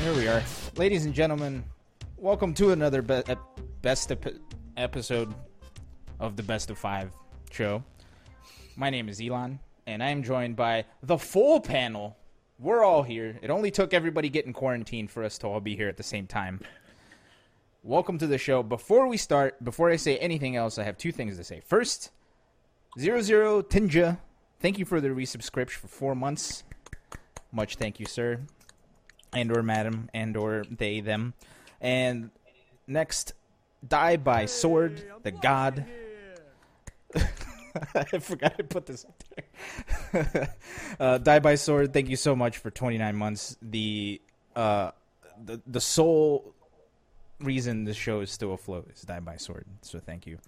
[0.00, 0.42] Here we are.
[0.76, 1.62] Ladies and gentlemen,
[2.16, 3.22] welcome to another be-
[3.82, 4.34] best ep-
[4.78, 5.34] episode
[6.18, 7.12] of the Best of Five
[7.50, 7.84] show.
[8.76, 12.16] My name is Elon, and I am joined by the full panel.
[12.58, 13.38] We're all here.
[13.42, 16.26] It only took everybody getting quarantined for us to all be here at the same
[16.26, 16.60] time.
[17.82, 18.62] Welcome to the show.
[18.62, 21.60] Before we start, before I say anything else, I have two things to say.
[21.66, 22.10] First,
[22.98, 24.18] Zero Zero Tinja,
[24.60, 26.64] thank you for the resubscription for four months.
[27.52, 28.40] Much thank you, sir,
[29.32, 31.34] and or madam, and or they them.
[31.80, 32.30] And
[32.86, 33.34] next,
[33.86, 35.84] Die by Sword, the God.
[37.94, 39.24] I forgot to put this up
[40.12, 40.54] there.
[41.00, 43.56] uh, Die by Sword, thank you so much for 29 months.
[43.62, 44.20] The
[44.56, 44.90] uh,
[45.42, 46.54] the the sole
[47.40, 49.66] reason the show is still afloat is Die by Sword.
[49.82, 50.38] So thank you.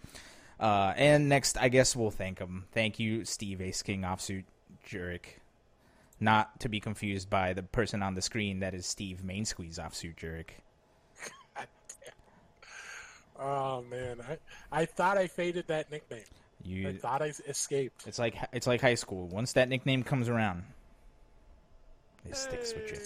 [0.61, 2.67] Uh, and next, I guess we'll thank him.
[2.73, 4.45] Thank you, Steve Ace King Offsuit
[4.87, 5.42] Jurek.
[6.23, 9.79] Not to be confused by the person on the screen that is Steve Main Squeeze
[9.79, 10.51] Offsuit Jurek.
[13.39, 14.39] Oh man, I
[14.83, 16.21] I thought I faded that nickname.
[16.65, 18.07] I You, thought I escaped.
[18.07, 19.27] it's like it's like high school.
[19.27, 20.63] Once that nickname comes around,
[22.25, 22.99] it sticks with you.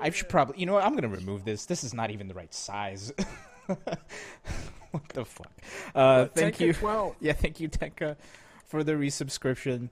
[0.00, 0.84] I should probably, you know what?
[0.84, 1.66] I'm gonna remove this.
[1.66, 3.12] This is not even the right size.
[3.66, 5.52] what the fuck?
[5.94, 6.72] Uh, thank Tenka you.
[6.72, 7.16] 12.
[7.20, 8.16] Yeah, thank you, Tenka,
[8.66, 9.90] for the resubscription.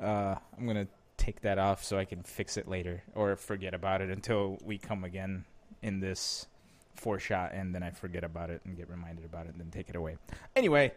[0.00, 0.86] Uh, I'm gonna
[1.16, 4.78] take that off so I can fix it later or forget about it until we
[4.78, 5.44] come again
[5.82, 6.46] in this
[6.94, 9.70] four shot, and then I forget about it and get reminded about it, and then
[9.70, 10.16] take it away.
[10.54, 10.92] Anyway,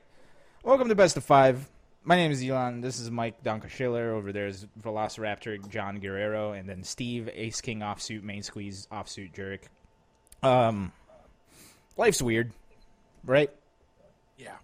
[0.64, 1.70] welcome to Best of Five.
[2.04, 2.82] My name is Elon.
[2.82, 4.14] This is Mike Donka Schiller.
[4.14, 9.34] Over there is Velociraptor John Guerrero, and then Steve Ace King offsuit main squeeze offsuit
[9.34, 9.64] Jurek.
[10.42, 10.94] Um,
[11.98, 12.54] life's weird,
[13.26, 13.52] right?
[14.38, 14.56] Yeah,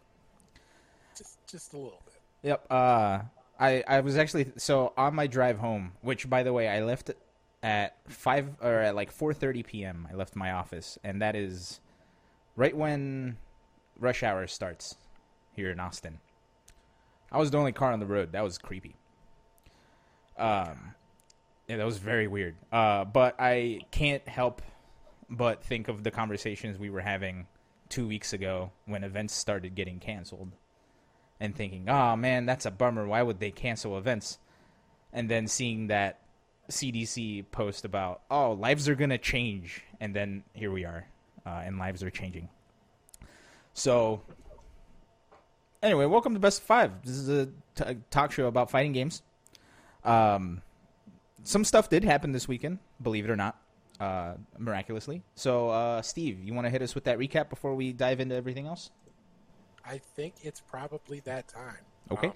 [1.17, 2.21] just just a little bit.
[2.43, 2.65] Yep.
[2.69, 3.19] Uh,
[3.59, 7.11] I I was actually so on my drive home, which by the way I left
[7.63, 10.07] at five or at like four thirty p.m.
[10.11, 11.79] I left my office, and that is
[12.55, 13.37] right when
[13.97, 14.95] rush hour starts
[15.53, 16.19] here in Austin.
[17.31, 18.33] I was the only car on the road.
[18.33, 18.95] That was creepy.
[20.37, 20.93] Um,
[21.67, 22.55] yeah, that was very weird.
[22.71, 24.61] Uh, but I can't help
[25.29, 27.47] but think of the conversations we were having
[27.89, 30.51] two weeks ago when events started getting canceled
[31.39, 33.07] and thinking, "Oh man, that's a bummer.
[33.07, 34.39] Why would they cancel events?"
[35.13, 36.19] And then seeing that
[36.69, 41.07] CDC post about, "Oh, lives are gonna change," and then here we are,
[41.45, 42.49] uh, and lives are changing.
[43.73, 44.21] So,
[45.83, 47.03] anyway, welcome to Best Five.
[47.03, 49.21] This is a t- talk show about fighting games.
[50.03, 50.61] Um,
[51.43, 53.59] some stuff did happen this weekend, believe it or not,
[53.99, 55.23] uh, miraculously.
[55.35, 58.35] So, uh, Steve, you want to hit us with that recap before we dive into
[58.35, 58.91] everything else?
[59.85, 61.83] I think it's probably that time.
[62.11, 62.27] Okay.
[62.27, 62.33] Um,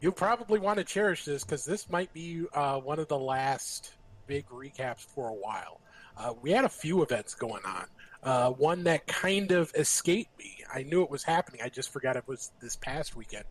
[0.00, 3.94] you probably want to cherish this because this might be uh, one of the last
[4.26, 5.80] big recaps for a while.
[6.16, 7.86] Uh, we had a few events going on.
[8.22, 10.58] Uh, one that kind of escaped me.
[10.72, 11.60] I knew it was happening.
[11.64, 13.44] I just forgot it was this past weekend.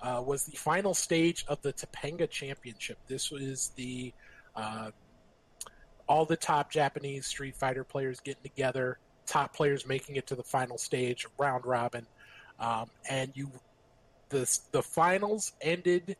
[0.00, 2.98] Uh, was the final stage of the Topanga Championship.
[3.08, 4.12] This was the
[4.54, 4.90] uh,
[6.08, 8.98] all the top Japanese Street Fighter players getting together,
[9.32, 12.06] top players making it to the final stage, round robin,
[12.60, 13.50] um, and you
[14.28, 16.16] the the finals ended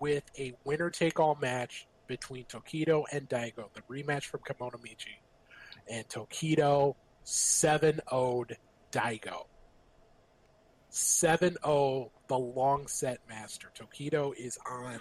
[0.00, 5.16] with a winner take all match between Tokido and Daigo, the rematch from Kemonomichi,
[5.88, 6.94] and Tokido
[7.24, 8.56] 7 0'd
[8.92, 9.46] Daigo.
[10.88, 13.70] 7 0, the long set master.
[13.78, 15.00] Tokido is on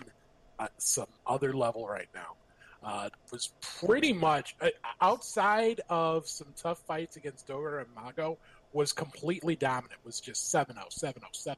[0.59, 2.35] uh, some other level right now.
[2.83, 4.67] Uh, was pretty much uh,
[4.99, 8.37] outside of some tough fights against Dogura and Mago,
[8.73, 9.99] was completely dominant.
[10.03, 11.57] Was just 7 0, 7 0, 7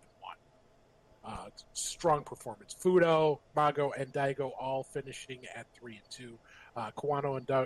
[1.23, 1.33] 1.
[1.33, 2.75] Uh, strong performance.
[2.79, 6.37] Fudo, Mago, and Daigo all finishing at 3 and 2.
[6.75, 6.91] Uh,
[7.35, 7.65] and Do-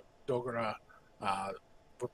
[1.21, 1.51] uh,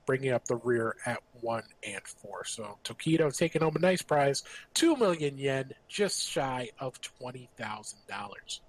[0.06, 2.46] bringing up the rear at 1 and 4.
[2.46, 8.60] So Tokido taking home a nice prize 2 million yen, just shy of $20,000.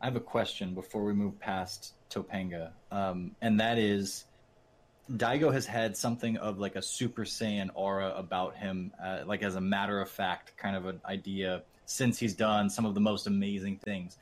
[0.00, 4.24] I have a question before we move past Topanga, um, and that is,
[5.10, 9.56] Daigo has had something of like a Super Saiyan aura about him, uh, like as
[9.56, 13.26] a matter of fact, kind of an idea since he's done some of the most
[13.26, 14.18] amazing things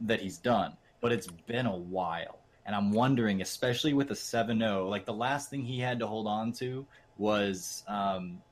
[0.00, 0.76] that he's done.
[1.00, 5.50] But it's been a while, and I'm wondering, especially with a 7-0, like the last
[5.50, 6.86] thing he had to hold on to
[7.18, 8.42] was um,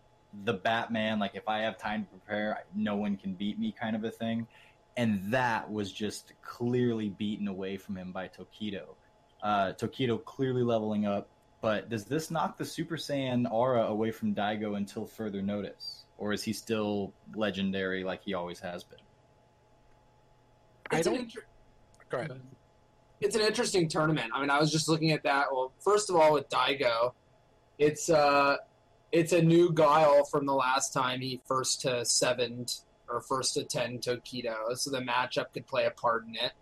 [0.45, 3.97] the Batman, like if I have time to prepare, no one can beat me, kind
[3.97, 4.47] of a thing
[4.97, 8.95] and that was just clearly beaten away from him by Tokido.
[9.43, 11.29] Uh, Tokido clearly leveling up,
[11.61, 16.33] but does this knock the Super Saiyan aura away from Daigo until further notice, or
[16.33, 18.99] is he still legendary like he always has been?
[20.91, 21.23] I It's an don't.
[21.25, 21.45] inter-
[22.11, 22.41] Go ahead.
[23.21, 24.31] it's an interesting tournament.
[24.35, 25.47] I mean, I was just looking at that.
[25.51, 27.13] Well, first of all, with Daigo,
[27.79, 28.59] it's uh,
[29.11, 32.67] it's a new guile from the last time he first to seven
[33.13, 36.53] or first to ten Tokido, so the matchup could play a part in it.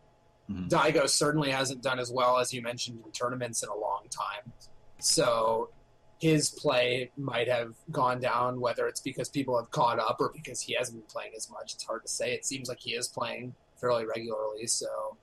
[0.50, 0.68] Mhm.
[0.68, 4.52] Daigo certainly hasn't done as well as you mentioned in tournaments in a long time,
[4.98, 5.70] so
[6.18, 8.60] his play might have gone down.
[8.60, 11.72] Whether it's because people have caught up or because he hasn't been playing as much,
[11.74, 12.34] it's hard to say.
[12.34, 15.16] It seems like he is playing fairly regularly, so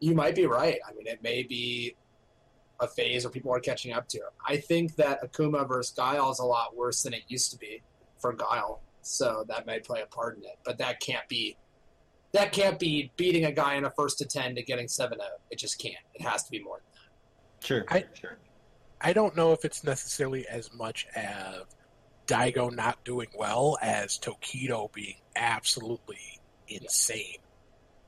[0.00, 0.80] you might be right.
[0.88, 1.96] I mean, it may be
[2.80, 4.30] a phase where people are catching up to him.
[4.46, 7.82] I think that Akuma versus Guile is a lot worse than it used to be
[8.18, 10.58] for Guile, so that might play a part in it.
[10.64, 11.56] But that can't be
[12.32, 15.40] that can't be beating a guy in a first to ten to getting seven out.
[15.50, 15.96] It just can't.
[16.14, 17.66] It has to be more than that.
[17.66, 17.84] Sure.
[17.88, 18.38] I- sure.
[19.00, 21.62] I don't know if it's necessarily as much as
[22.26, 27.36] Daigo not doing well as Tokido being absolutely insane.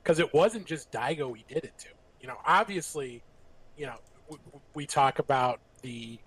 [0.03, 1.87] Because it wasn't just Daigo he did it to.
[2.19, 3.23] You know, obviously,
[3.77, 3.95] you know,
[4.29, 4.37] we,
[4.73, 6.19] we talk about the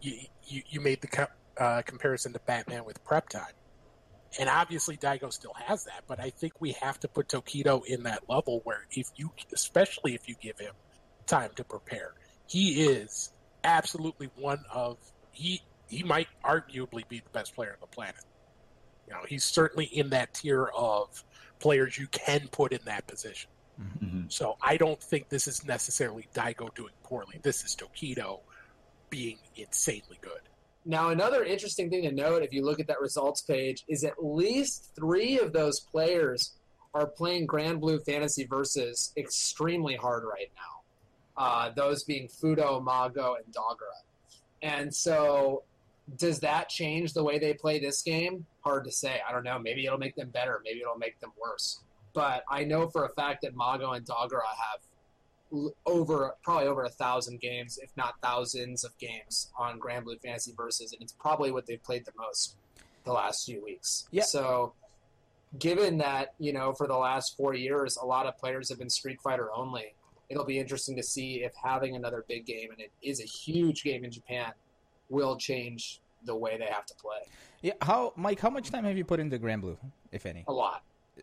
[0.00, 1.26] you you, you made the co-
[1.58, 3.52] uh, comparison to Batman with prep time,
[4.38, 6.02] and obviously Daigo still has that.
[6.06, 10.14] But I think we have to put Tokido in that level where if you, especially
[10.14, 10.74] if you give him
[11.26, 12.12] time to prepare,
[12.46, 13.32] he is
[13.64, 14.98] absolutely one of
[15.32, 18.24] he he might arguably be the best player on the planet.
[19.06, 21.22] You know, he's certainly in that tier of
[21.60, 23.50] players you can put in that position.
[23.80, 24.32] Mhm.
[24.32, 27.38] So I don't think this is necessarily Daigo doing poorly.
[27.42, 28.40] This is Tokido
[29.10, 30.40] being insanely good.
[30.88, 34.24] Now, another interesting thing to note, if you look at that results page, is at
[34.24, 36.52] least three of those players
[36.94, 41.42] are playing Granblue Fantasy versus extremely hard right now.
[41.42, 44.04] Uh, those being Fudo, Mago, and Dogura.
[44.62, 45.64] And so,
[46.16, 48.46] does that change the way they play this game?
[48.60, 49.20] Hard to say.
[49.28, 49.58] I don't know.
[49.58, 50.60] Maybe it'll make them better.
[50.64, 51.80] Maybe it'll make them worse.
[52.14, 54.80] But I know for a fact that Mago and Dogura have
[55.84, 60.92] over probably over a thousand games, if not thousands of games on Granblue Fantasy Versus,
[60.92, 62.56] and it's probably what they've played the most
[63.04, 64.06] the last few weeks.
[64.10, 64.24] Yeah.
[64.24, 64.72] So,
[65.58, 68.90] given that you know for the last four years, a lot of players have been
[68.90, 69.94] Street Fighter only.
[70.28, 73.84] It'll be interesting to see if having another big game, and it is a huge
[73.84, 74.52] game in Japan,
[75.08, 77.18] will change the way they have to play
[77.62, 78.40] Yeah, how Mike?
[78.40, 79.76] How much time have you put into Granblue,
[80.10, 80.44] if any?
[80.48, 80.82] a lot.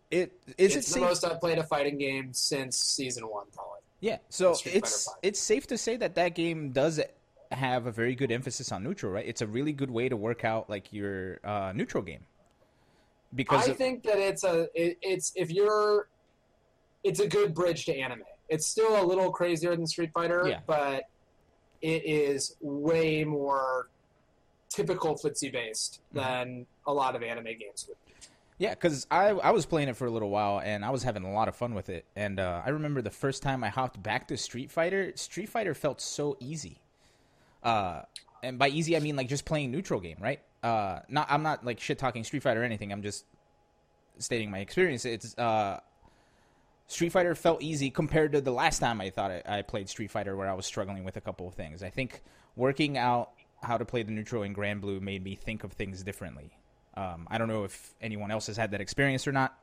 [0.09, 1.01] It is it's it the safe?
[1.03, 3.72] most I've played a fighting game since season one, probably.
[4.03, 7.00] Yeah, so it's it's safe to say that that game does
[7.53, 9.25] have a very good emphasis on neutral, right?
[9.25, 12.19] It's a really good way to work out like your uh, neutral game.
[13.33, 16.09] Because I of- think that it's a it, it's if you're
[17.05, 18.23] it's a good bridge to anime.
[18.50, 20.59] It's still a little crazier than Street Fighter, Yeah.
[20.67, 21.03] but
[21.81, 23.88] it is way more
[24.67, 26.17] typical footsie based Mm-hmm.
[26.17, 27.95] than a lot of anime games would.
[28.63, 31.25] Yeah, because I I was playing it for a little while and I was having
[31.25, 32.06] a lot of fun with it.
[32.15, 35.74] And uh, I remember the first time I hopped back to Street Fighter, Street Fighter
[35.74, 36.80] felt so easy.
[37.62, 38.04] Uh,
[38.42, 40.39] and by easy I mean like just playing neutral game, right?
[40.63, 42.94] Uh, not I'm not like shit talking Street Fighter or anything.
[42.94, 43.25] I'm just
[44.18, 45.04] stating my experience.
[45.04, 45.81] It's uh,
[46.88, 50.10] Street Fighter felt easy compared to the last time I thought I, I played Street
[50.10, 51.83] Fighter, where I was struggling with a couple of things.
[51.83, 52.21] I think
[52.56, 53.31] working out
[53.62, 56.54] how to play the neutral in Granblue made me think of things differently.
[56.95, 59.57] Um, I don't know if anyone else has had that experience or not,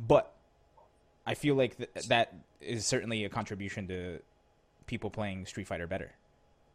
[0.00, 0.34] but
[1.26, 4.20] I feel like th- that is certainly a contribution to
[4.86, 6.12] people playing Street Fighter better.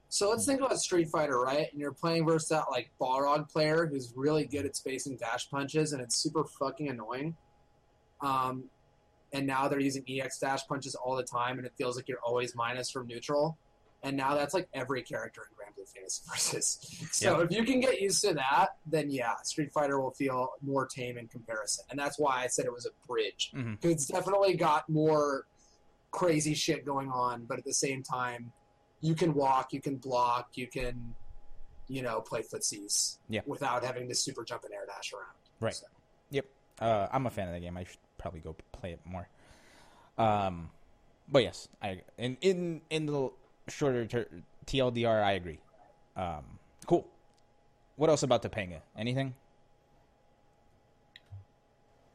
[0.09, 1.71] So let's think about Street Fighter, right?
[1.71, 5.93] And you're playing versus that like Balrog player who's really good at spacing dash punches,
[5.93, 7.35] and it's super fucking annoying.
[8.19, 8.65] Um,
[9.33, 12.19] and now they're using EX dash punches all the time, and it feels like you're
[12.19, 13.57] always minus from neutral.
[14.03, 16.79] And now that's like every character in Granblue Fantasy Versus.
[17.12, 20.88] So if you can get used to that, then yeah, Street Fighter will feel more
[20.88, 21.86] tame in comparison.
[21.91, 23.51] And that's why I said it was a bridge.
[23.53, 25.46] Because it's definitely got more
[26.10, 28.51] crazy shit going on, but at the same time,
[29.01, 31.13] you can walk, you can block, you can,
[31.88, 33.41] you know, play footsies Yeah.
[33.46, 35.36] without having to super jump and air dash around.
[35.60, 35.74] Right.
[35.75, 35.86] So,
[36.31, 36.46] Yep.
[36.79, 37.77] Uh, I'm a fan of the game.
[37.77, 39.27] I should probably go play it more.
[40.17, 40.70] Um,
[41.29, 43.29] but yes, I in in in the
[43.68, 44.27] shorter ter-
[44.65, 45.60] TLDR, I agree.
[46.15, 46.44] Um,
[46.88, 47.08] cool.
[47.96, 48.82] What else about Topanga?
[48.98, 49.34] Anything?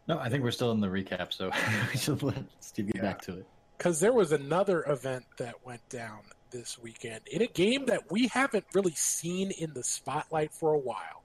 [0.08, 1.50] No, I think we're still in the recap, so
[1.92, 3.02] we should let Steve get Yeah.
[3.02, 3.46] back to it.
[3.76, 8.28] because there was another event that went down this weekend in a game that we
[8.28, 11.22] haven't really seen in the spotlight for a while.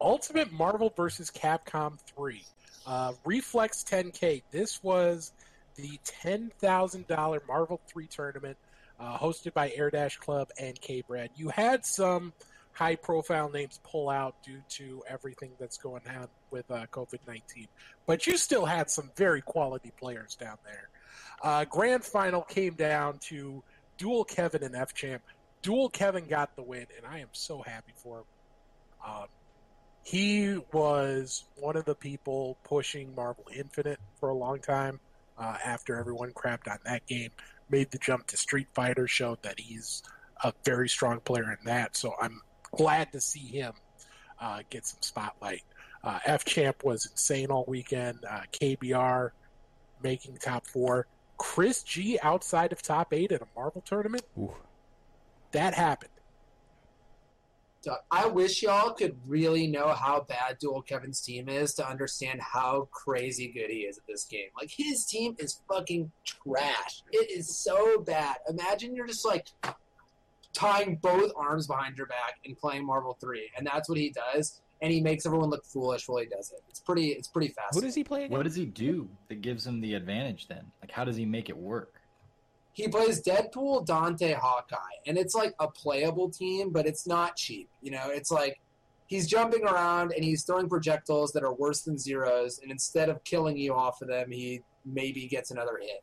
[0.00, 1.30] Ultimate Marvel vs.
[1.30, 2.42] Capcom 3.
[2.86, 4.42] Uh, Reflex 10K.
[4.50, 5.32] This was
[5.76, 8.56] the $10,000 Marvel 3 tournament
[8.98, 11.30] uh, hosted by Air Dash Club and K Bread.
[11.36, 12.32] You had some
[12.72, 17.68] high profile names pull out due to everything that's going on with uh, COVID 19,
[18.06, 20.88] but you still had some very quality players down there.
[21.42, 23.62] Uh, grand final came down to
[23.96, 25.22] dual Kevin and F Champ.
[25.62, 28.24] Dual Kevin got the win, and I am so happy for him.
[29.06, 29.26] Um,
[30.02, 35.00] he was one of the people pushing Marvel Infinite for a long time.
[35.36, 37.30] Uh, after everyone crapped on that game,
[37.70, 40.02] made the jump to Street Fighter, showed that he's
[40.42, 41.96] a very strong player in that.
[41.96, 42.42] So I'm
[42.72, 43.72] glad to see him
[44.40, 45.62] uh, get some spotlight.
[46.02, 48.18] Uh, F Champ was insane all weekend.
[48.28, 49.30] Uh, KBR
[50.02, 51.06] making top four.
[51.36, 54.24] Chris G outside of top eight at a Marvel tournament.
[54.38, 54.54] Ooh.
[55.52, 56.10] That happened.
[58.10, 62.88] I wish y'all could really know how bad Dual Kevin's team is to understand how
[62.90, 64.48] crazy good he is at this game.
[64.56, 67.02] Like his team is fucking trash.
[67.12, 68.36] It is so bad.
[68.48, 69.48] Imagine you're just like
[70.52, 74.60] tying both arms behind your back and playing Marvel Three, and that's what he does.
[74.82, 76.62] And he makes everyone look foolish while he does it.
[76.68, 77.08] It's pretty.
[77.08, 77.74] It's pretty fast.
[77.74, 78.36] What does he play again?
[78.36, 80.64] What does he do that gives him the advantage then?
[80.82, 82.00] Like, how does he make it work?
[82.74, 84.76] He plays Deadpool, Dante, Hawkeye,
[85.06, 87.68] and it's like a playable team, but it's not cheap.
[87.80, 88.60] You know, it's like
[89.06, 93.22] he's jumping around and he's throwing projectiles that are worse than zeros, and instead of
[93.22, 96.02] killing you off of them, he maybe gets another hit.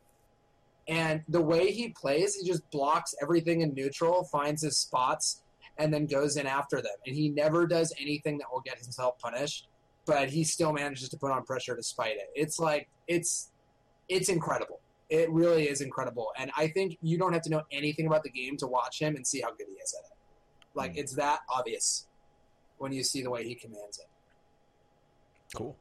[0.88, 5.42] And the way he plays, he just blocks everything in neutral, finds his spots,
[5.76, 6.94] and then goes in after them.
[7.06, 9.68] And he never does anything that will get himself punished,
[10.06, 12.30] but he still manages to put on pressure despite it.
[12.34, 13.50] It's like it's
[14.08, 14.80] it's incredible.
[15.12, 16.32] It really is incredible.
[16.38, 19.14] And I think you don't have to know anything about the game to watch him
[19.14, 20.16] and see how good he is at it.
[20.74, 20.98] Like Mm.
[21.00, 22.06] it's that obvious
[22.78, 24.06] when you see the way he commands it.
[25.54, 25.76] Cool.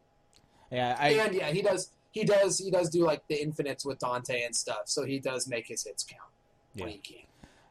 [0.69, 3.99] Yeah, I and yeah, he does he does he does do like the infinites with
[3.99, 6.21] Dante and stuff, so he does make his hits count
[6.73, 6.93] when Yeah.
[6.95, 7.25] he can.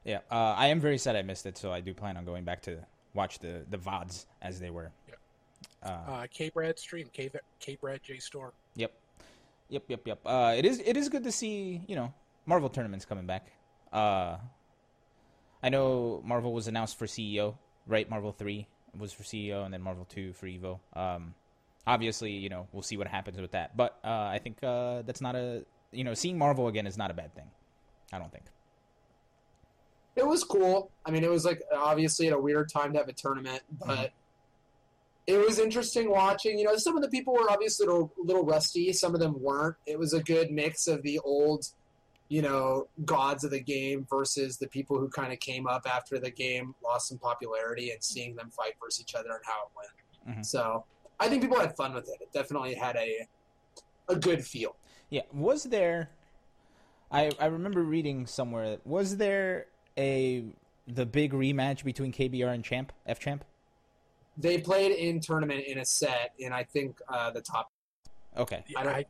[0.05, 0.19] yeah.
[0.31, 2.63] Uh, I am very sad I missed it, so I do plan on going back
[2.63, 2.79] to
[3.13, 4.93] watch the the vods as they were.
[5.09, 5.15] Yeah.
[5.83, 8.53] Uh, Uh, K Brad stream, K K Brad J Storm.
[8.77, 8.93] Yep,
[9.71, 10.21] yep, yep, yep.
[10.25, 12.13] Uh, it is it is good to see you know
[12.47, 13.47] Marvel tournaments coming back.
[13.93, 14.37] Uh,
[15.63, 18.09] I know Marvel was announced for CEO, right?
[18.09, 20.81] Marvel three was for CEO, and then Marvel two for Evo.
[20.95, 21.35] Um,
[21.87, 25.21] obviously, you know we'll see what happens with that, but uh, I think uh, that's
[25.21, 27.51] not a you know seeing Marvel again is not a bad thing.
[28.13, 28.45] I don't think.
[30.17, 30.91] It was cool.
[31.07, 34.13] I mean, it was like obviously at a weird time to have a tournament, but
[35.27, 36.59] it was interesting watching.
[36.59, 38.93] You know, some of the people were obviously a little, little rusty.
[38.93, 39.77] Some of them weren't.
[39.87, 41.67] It was a good mix of the old,
[42.29, 46.19] you know, gods of the game versus the people who kind of came up after
[46.19, 49.71] the game lost some popularity and seeing them fight versus each other and how it
[49.77, 50.39] went.
[50.39, 50.45] Mhm.
[50.47, 50.85] So
[51.19, 52.21] I think people had fun with it.
[52.21, 53.29] It definitely had a
[54.09, 54.75] a good feel.
[55.11, 56.11] Yeah, was there?
[57.13, 58.79] I I remember reading somewhere.
[58.85, 60.45] Was there a
[60.89, 63.45] the big rematch between KBR and Champ F Champ?
[64.41, 67.71] They played in tournament in a set, and I think uh, the top.
[68.37, 69.07] Okay, Yeah, I don't- I,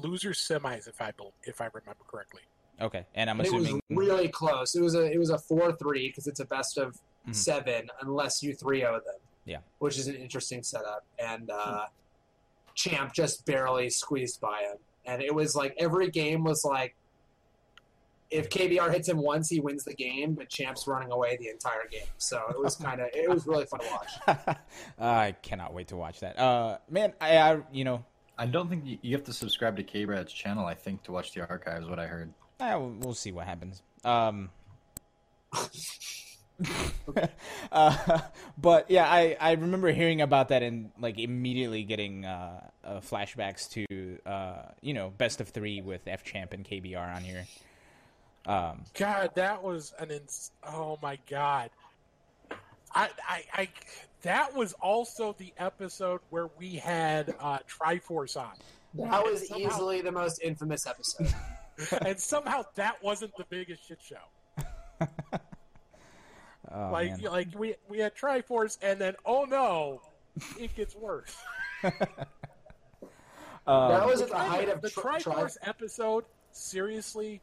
[0.00, 1.12] loser semis, if I
[1.44, 2.42] if I remember correctly.
[2.80, 4.74] okay, and I'm assuming It was really close.
[4.74, 7.34] It was a it was a four three because it's a best of Mhm.
[7.34, 9.20] seven unless you three o them.
[9.44, 9.58] Yeah.
[9.80, 11.04] which is an interesting setup.
[11.18, 11.86] And uh,
[12.74, 16.94] Champ just barely squeezed by him, and it was like every game was like.
[18.32, 21.86] If KBR hits him once, he wins the game, but Champ's running away the entire
[21.90, 22.06] game.
[22.18, 24.56] So it was kind of, it was really fun to watch.
[24.98, 26.38] I cannot wait to watch that.
[26.38, 28.04] Uh, man, I, I you know,
[28.38, 30.66] I don't think you, you have to subscribe to K Brad's channel.
[30.66, 31.86] I think to watch the archives.
[31.86, 32.32] What I heard.
[32.58, 33.82] I, we'll see what happens.
[34.04, 34.50] Um,
[37.72, 38.20] uh,
[38.58, 43.68] but yeah, I, I remember hearing about that and like immediately getting uh, uh, flashbacks
[43.70, 47.46] to uh, you know best of three with F Champ and KBR on here.
[48.46, 51.70] Um, God, that was an ins- oh my god.
[52.94, 53.68] I, I, I,
[54.22, 58.52] that was also the episode where we had uh, Triforce on,
[58.94, 61.32] That was Somehow- easily the most infamous episode.
[62.06, 64.66] and somehow that wasn't the biggest shit show.
[66.70, 67.32] oh, like, man.
[67.32, 70.02] like we we had Triforce, and then oh no,
[70.58, 71.34] it gets worse.
[73.64, 76.24] Um, that was at the height of the tri- tri- Triforce episode.
[76.50, 77.40] Seriously,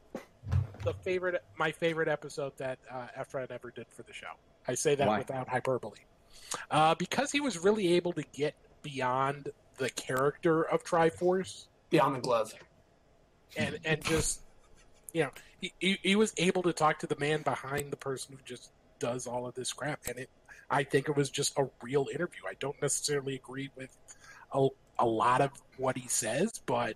[0.84, 4.28] the favorite, my favorite episode that uh, Efren ever did for the show.
[4.68, 5.20] I say that Why?
[5.20, 6.00] without hyperbole,
[6.72, 12.20] uh, because he was really able to get beyond the character of Triforce Beyond the
[12.20, 12.54] Glove.
[13.58, 14.42] and and just
[15.14, 18.36] you know he, he, he was able to talk to the man behind the person
[18.36, 20.30] who just does all of this crap and it
[20.70, 23.96] i think it was just a real interview i don't necessarily agree with
[24.54, 24.68] a,
[25.00, 26.96] a lot of what he says but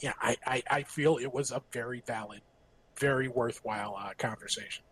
[0.00, 2.40] yeah I, I i feel it was a very valid
[3.00, 4.84] very worthwhile uh, conversation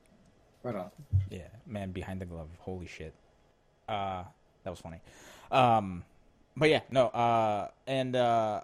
[0.64, 0.90] Right on.
[1.30, 2.48] Yeah, man behind the glove.
[2.58, 3.14] Holy shit.
[3.88, 4.24] Uh
[4.64, 4.98] that was funny.
[5.52, 6.02] Um
[6.56, 8.62] but yeah, no, uh and uh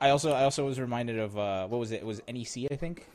[0.00, 1.96] I also I also was reminded of uh, what was it?
[1.96, 3.06] It was NEC, I think,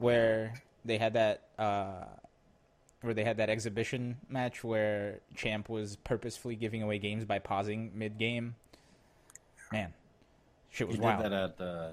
[0.00, 0.52] where
[0.84, 2.04] they had that uh,
[3.00, 7.92] where they had that exhibition match where Champ was purposefully giving away games by pausing
[7.94, 8.54] mid game.
[9.72, 9.94] Man,
[10.70, 11.22] shit was He wild.
[11.22, 11.88] did that at uh,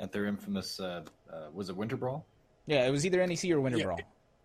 [0.00, 1.02] at their infamous uh,
[1.32, 2.24] uh, was it Winter Brawl?
[2.66, 3.84] Yeah, it was either NEC or Winter Yeah.
[3.84, 4.00] Brawl.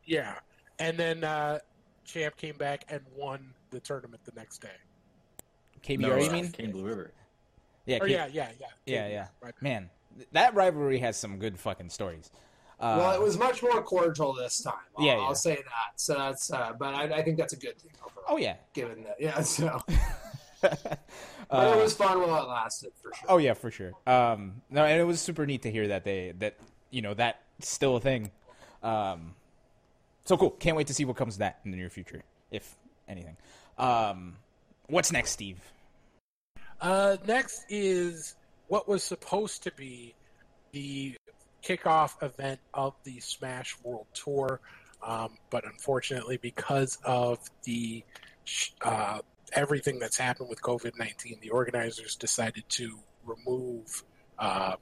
[0.06, 0.36] Yeah,
[0.80, 1.60] and then uh,
[2.06, 4.70] Champ came back and won the tournament the next day.
[5.84, 6.52] KBR, No, you uh, mean?
[6.52, 7.12] Kane Blue River.
[7.86, 9.28] Yeah, K- yeah, yeah, yeah, yeah, yeah.
[9.42, 9.54] Right.
[9.62, 9.90] Man,
[10.32, 12.32] that rivalry has some good fucking stories.
[12.80, 14.74] Uh, well, it was much more cordial this time.
[14.98, 15.22] I'll, Yeah, yeah.
[15.24, 15.92] I'll say that.
[15.96, 18.26] So that's, uh, but I, I think that's a good thing overall.
[18.28, 18.56] Oh yeah.
[18.74, 19.42] given that, yeah.
[19.42, 19.80] So,
[20.64, 21.00] but
[21.50, 23.26] Uh, it was fun while it lasted for sure.
[23.30, 23.92] Oh yeah, for sure.
[24.08, 26.58] Um, no, and it was super neat to hear that they that
[26.90, 28.32] you know that's still a thing.
[28.82, 29.36] Um,
[30.26, 30.52] so cool.
[30.52, 32.76] Can't wait to see what comes of that in the near future, if
[33.08, 33.38] anything.
[33.78, 34.38] Um,
[34.88, 35.60] what's next, Steve?
[36.82, 38.36] Uh, next is
[38.68, 40.16] what was supposed to be
[40.72, 41.16] the
[41.64, 44.60] kickoff event of the Smash World Tour,
[45.06, 48.04] um, but unfortunately, because of the
[48.82, 49.20] uh,
[49.56, 54.04] everything that's happened with COVID nineteen, the organizers decided to remove
[54.40, 54.76] uh,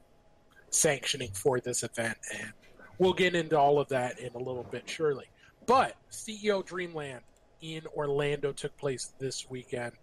[0.69, 2.53] sanctioning for this event, and
[2.97, 5.25] we'll get into all of that in a little bit, surely.
[5.65, 7.21] But CEO Dreamland
[7.61, 9.93] in Orlando took place this weekend.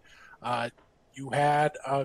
[0.42, 0.70] Uh,
[1.14, 2.04] you had uh,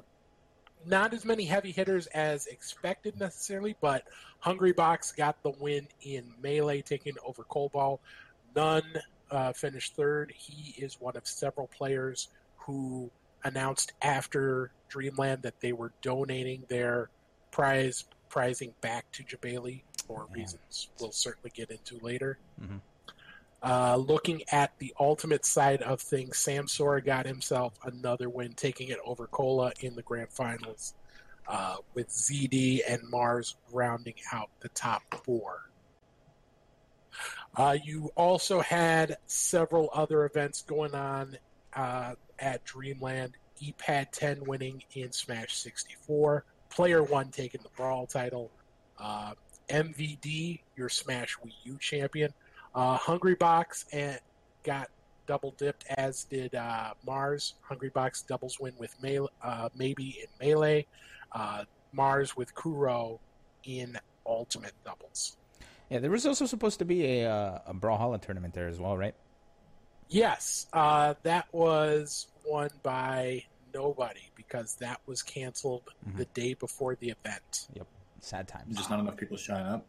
[0.85, 4.03] not as many heavy hitters as expected necessarily, but
[4.43, 8.01] Hungrybox got the win in melee, taking over Cobalt.
[8.55, 8.83] None
[9.31, 10.33] uh, finished third.
[10.35, 12.29] He is one of several players
[12.65, 13.11] who
[13.43, 17.09] announced after Dreamland that they were donating their
[17.51, 20.39] prize prizing back to Jebailey for Man.
[20.39, 22.39] reasons we'll certainly get into later.
[22.59, 22.81] Mhm.
[23.61, 28.97] Uh, looking at the ultimate side of things, Samsora got himself another win, taking it
[29.05, 30.95] over Cola in the grand finals,
[31.47, 35.69] uh, with ZD and Mars rounding out the top four.
[37.55, 41.37] Uh, you also had several other events going on
[41.75, 43.33] uh, at Dreamland.
[43.61, 48.51] EPAD 10 winning in Smash 64, Player 1 taking the Brawl title,
[48.99, 49.33] uh,
[49.69, 52.33] MVD, your Smash Wii U champion,
[52.75, 54.19] uh, Hungrybox and
[54.63, 54.89] got
[55.27, 57.55] double dipped, as did uh, Mars.
[57.69, 60.85] Hungrybox doubles win with Mele- uh, maybe in melee.
[61.31, 63.19] Uh, Mars with Kuro
[63.63, 65.37] in ultimate doubles.
[65.89, 68.97] Yeah, there was also supposed to be a uh, a Brawlhalla tournament there as well,
[68.97, 69.15] right?
[70.13, 76.17] Yes, uh, that was won by nobody because that was canceled Mhm.
[76.17, 77.67] the day before the event.
[77.73, 77.87] Yep,
[78.19, 78.77] sad times.
[78.77, 79.85] Just not enough people showing up.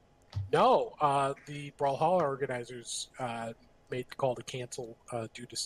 [0.50, 3.52] No, uh, the Brawlhalla organizers uh,
[3.90, 5.56] made the call to cancel uh, due to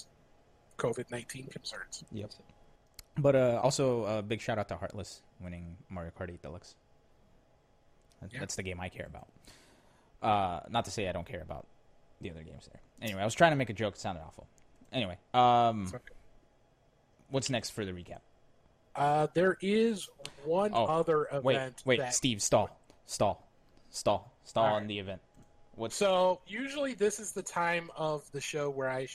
[0.76, 2.02] COVID 19 concerns.
[2.10, 2.30] Yep.
[3.16, 6.74] But uh, also, a big shout out to Heartless winning Mario Kart 8 Deluxe.
[8.20, 8.40] That- Yeah.
[8.40, 9.28] That's the game I care about.
[10.20, 11.66] Uh, not to say I don't care about
[12.20, 12.80] the other games there.
[13.00, 13.94] Anyway, I was trying to make a joke.
[13.94, 14.46] It sounded awful.
[14.92, 15.98] Anyway, um, okay.
[17.30, 18.20] what's next for the recap?
[18.96, 20.08] Uh, there is
[20.44, 21.44] one Oh, other event.
[21.44, 22.70] Wait, wait, that- Steve, stall,
[23.06, 23.46] stall,
[23.90, 24.88] stall, stall All on right.
[24.88, 25.20] the event.
[25.76, 29.06] What's So usually this is the time of the show where I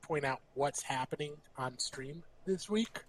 [0.00, 3.00] point out what's happening on stream this week.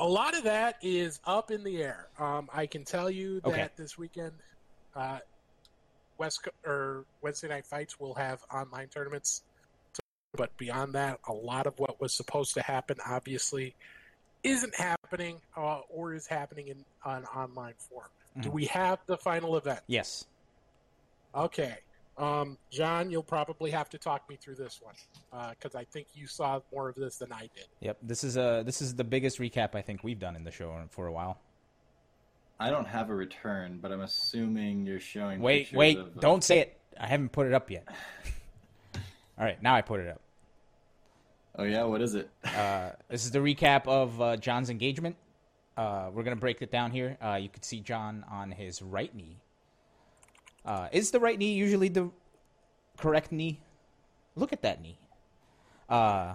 [0.00, 2.08] A lot of that is up in the air.
[2.18, 3.68] Um, I can tell you that Okay.
[3.76, 4.32] this weekend,
[4.94, 5.20] uh,
[6.20, 9.42] West or Wednesday night fights will have online tournaments.
[10.34, 13.74] But beyond that, a lot of what was supposed to happen obviously
[14.44, 18.08] isn't happening uh, or is happening in an online form.
[18.38, 18.52] Do Mhm.
[18.52, 19.80] we have the final event?
[19.88, 20.26] yes?
[21.34, 21.78] Okay.
[22.16, 24.94] Um, John, you'll probably have to talk me through this one
[25.50, 27.66] because I think you saw more of this than I did.
[27.80, 27.98] Yep.
[28.02, 30.86] This is uh this is the biggest recap I think we've done in the show
[30.90, 31.38] for a while.
[32.60, 35.40] I don't have a return, but I'm assuming you're showing.
[35.40, 36.78] Wait, wait, of, uh, don't say it.
[37.00, 37.88] I haven't put it up yet.
[39.38, 40.20] All right, now I put it up.
[41.56, 42.28] Oh yeah, what is it?
[42.44, 45.16] Uh, this is the recap of uh, John's engagement.
[45.74, 47.16] Uh, we're gonna break it down here.
[47.24, 49.38] Uh, you could see John on his right knee.
[50.66, 52.10] Uh, is the right knee usually the
[52.98, 53.58] correct knee?
[54.36, 54.98] Look at that knee.
[55.88, 56.34] Uh,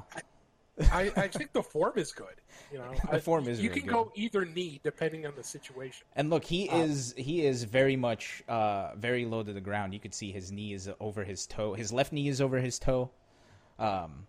[0.91, 2.41] I, I think the form is good.
[2.71, 3.93] You know, The I- form is You really can good.
[3.93, 6.05] go either knee depending on the situation.
[6.15, 9.93] and look, he Uh, is he is very much uh, very low to the ground.
[9.93, 11.73] You could see his knee is over his toe.
[11.73, 13.09] His left knee is over his toe.
[13.79, 14.27] Um,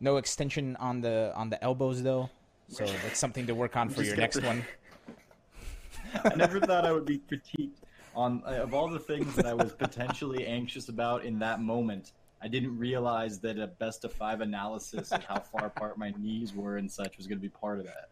[0.00, 2.30] no extension on the on the elbows though.
[2.68, 4.64] So that's something to work on for your next the- one.
[6.24, 7.78] I never thought I would be critiqued
[8.14, 12.12] on uh, of all the things that I was potentially anxious about in that moment.
[12.44, 16.54] I didn't realize that a best of five analysis of how far apart my knees
[16.54, 18.10] were and such was going to be part of that.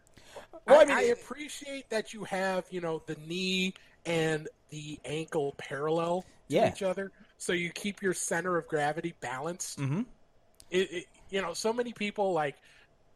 [0.67, 3.75] Well, I I, mean- I appreciate that you have, you know, the knee
[4.07, 6.73] and the ankle parallel to Yeah.
[6.73, 9.79] each other, so you keep your center of gravity balanced.
[9.79, 10.07] Mhm.
[10.71, 12.57] It, it, you know, so many people like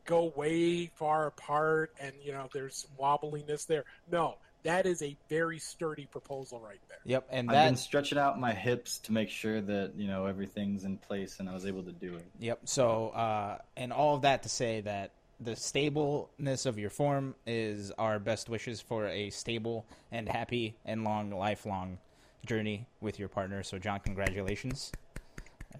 [0.04, 3.84] go way far apart, and you know, there's wobbliness there.
[4.12, 6.98] No, that is a very sturdy proposal right there.
[7.04, 10.84] Yep, and I've been stretching out my hips to make sure that you know everything's
[10.84, 12.26] in place, and I was able to do it.
[12.40, 12.60] Yep.
[12.64, 17.90] So, uh, and all of that to say that the stableness of your form is
[17.92, 21.98] our best wishes for a stable and happy and long, lifelong
[22.44, 23.62] journey with your partner.
[23.62, 24.92] So, John, congratulations.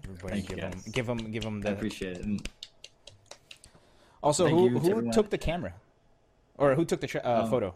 [0.03, 0.83] Everybody, Thank you, give him, guys.
[0.83, 2.49] give him, give him I appreciate it.
[4.21, 5.73] Also, Thank who who took the camera,
[6.57, 7.73] or who took the tra- uh, Um, photo?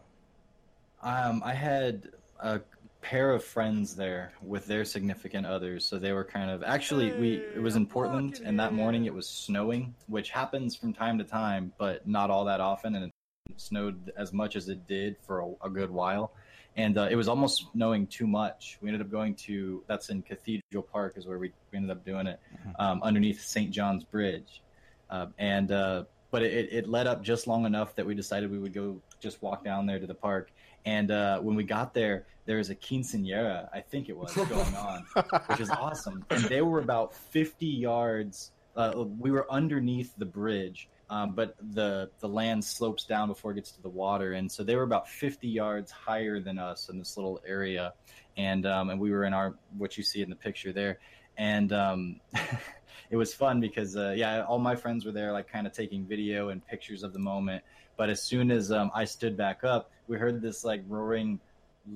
[1.04, 2.10] Um, I had
[2.40, 2.62] a
[3.02, 7.34] pair of friends there with their significant others, so they were kind of actually we
[7.56, 11.24] it was in Portland, and that morning it was snowing, which happens from time to
[11.24, 13.12] time, but not all that often, and it
[13.58, 16.34] snowed as much as it did for a, a good while,
[16.76, 18.78] and uh, it was almost snowing too much.
[18.82, 22.06] We ended up going to that's in Cathedral Park is where we, we ended up
[22.06, 22.40] doing it
[22.78, 23.72] um, underneath St.
[23.72, 24.62] John's Bridge,
[25.10, 28.60] uh, and uh, but it, it led up just long enough that we decided we
[28.60, 30.52] would go just walk down there to the park.
[30.86, 34.76] And uh, when we got there, there was a quinceanera, I think it was, going
[34.76, 35.06] on,
[35.48, 36.26] which is awesome.
[36.30, 38.52] And they were about 50 yards.
[38.76, 43.56] Uh, we were underneath the bridge, um, but the the land slopes down before it
[43.56, 46.98] gets to the water, and so they were about 50 yards higher than us in
[46.98, 47.94] this little area.
[48.38, 51.00] And um, and we were in our what you see in the picture there,
[51.38, 52.22] and um,
[53.12, 56.06] it was fun because uh, yeah, all my friends were there, like kind of taking
[56.06, 57.62] video and pictures of the moment.
[57.98, 61.40] But as soon as um, I stood back up, we heard this like roaring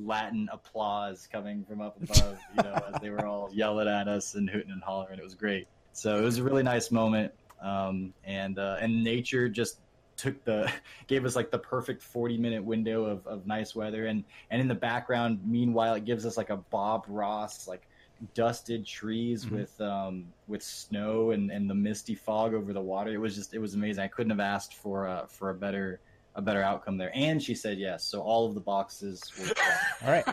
[0.03, 4.35] Latin applause coming from up above, you know, as they were all yelling at us
[4.35, 5.19] and hooting and hollering.
[5.19, 5.67] It was great.
[5.91, 9.79] So it was a really nice moment, um, and uh, and nature just
[10.15, 10.71] took the
[11.07, 14.67] gave us like the perfect 40 minute window of, of nice weather and and in
[14.69, 17.85] the background meanwhile it gives us like a bob ross like
[18.33, 19.51] dusted trees Mhm.
[19.51, 23.53] with um with snow and and the misty fog over the water it was just
[23.53, 25.99] it was amazing i couldn't have asked for uh for a better
[26.35, 30.03] a better outcome there and she said yes so all of the boxes were checked.
[30.03, 30.25] All right.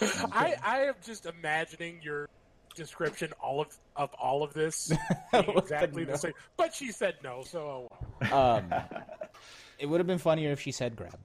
[0.32, 2.28] I, I am just imagining your
[2.76, 4.92] description all of of all of this
[5.32, 6.12] being exactly No.
[6.12, 6.32] the same.
[6.56, 7.88] But she said no, so
[8.30, 8.56] oh.
[8.56, 8.72] Um,
[9.78, 11.18] it would have been funnier if she said grab.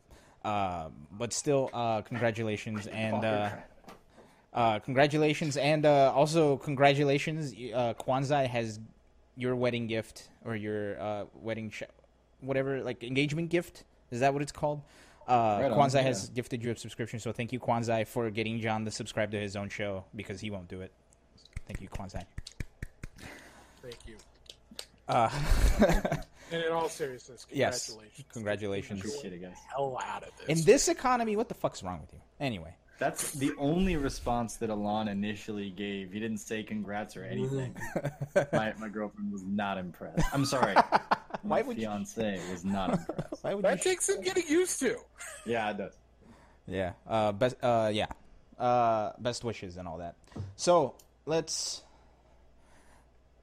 [0.43, 3.49] Um, but still, uh, congratulations and uh,
[4.53, 7.51] uh, congratulations and uh, also congratulations.
[7.53, 8.79] Uh, Kwanzaa has
[9.35, 11.83] your wedding gift or your uh, wedding sh-
[12.39, 13.83] whatever like engagement gift.
[14.11, 14.81] Is that what it's called?
[15.27, 16.01] Uh, Right on, Kwanzaa yeah.
[16.03, 19.39] has gifted you a subscription, so thank you, Kwanzaa, for getting John to subscribe to
[19.39, 20.91] his own show because he won't do it.
[21.67, 22.23] Thank you, Kwanzaa.
[23.81, 24.17] Thank you.
[25.07, 25.29] Uh,
[26.51, 27.87] And in all seriousness, Yes.
[27.87, 28.25] congratulations.
[28.31, 28.99] Congratulations.
[28.99, 30.59] appreciate it guys Hell out of this.
[30.59, 32.19] in this economy, what the fuck's wrong with you?
[32.39, 32.75] Anyway.
[32.99, 37.75] that's the only response that alon initially gave he didn't say congrats or anything
[38.53, 40.73] my, my girlfriend was not impressed i'm sorry
[41.41, 44.47] Why my would you- fiance was not impressed Why would that you takes some getting
[44.47, 44.97] used to.
[45.45, 45.93] yeah it does
[46.65, 46.93] Yeah.
[47.07, 47.55] Uh, best.
[47.61, 48.07] Uh, yeah.
[48.57, 50.15] Uh, best wishes and all that.
[50.55, 50.95] So
[51.27, 51.83] let's.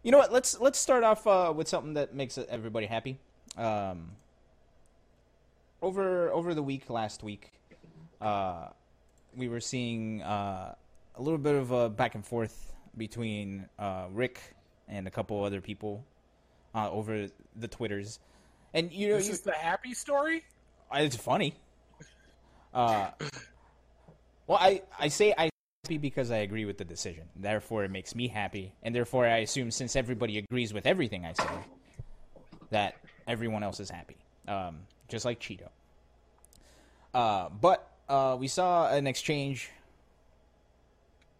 [0.02, 0.32] You know what?
[0.32, 3.20] Let's let's start off uh, with something that makes everybody happy.
[3.56, 4.10] Um,
[5.80, 7.52] over over the week last week,
[8.20, 8.70] uh,
[9.36, 10.74] we were seeing uh,
[11.14, 14.40] a little bit of a back and forth between uh, Rick
[14.88, 16.04] and a couple other people
[16.74, 18.18] uh, over the twitters,
[18.74, 20.44] and you know This you, is the happy story.
[20.94, 21.54] it's funny.
[22.72, 23.10] Uh,
[24.46, 25.50] well, I, I say I
[25.84, 27.24] happy because I agree with the decision.
[27.36, 31.32] Therefore, it makes me happy, and therefore, I assume since everybody agrees with everything I
[31.32, 31.44] say,
[32.70, 34.16] that everyone else is happy.
[34.48, 35.68] Um, just like Cheeto.
[37.14, 39.70] Uh, but uh, we saw an exchange.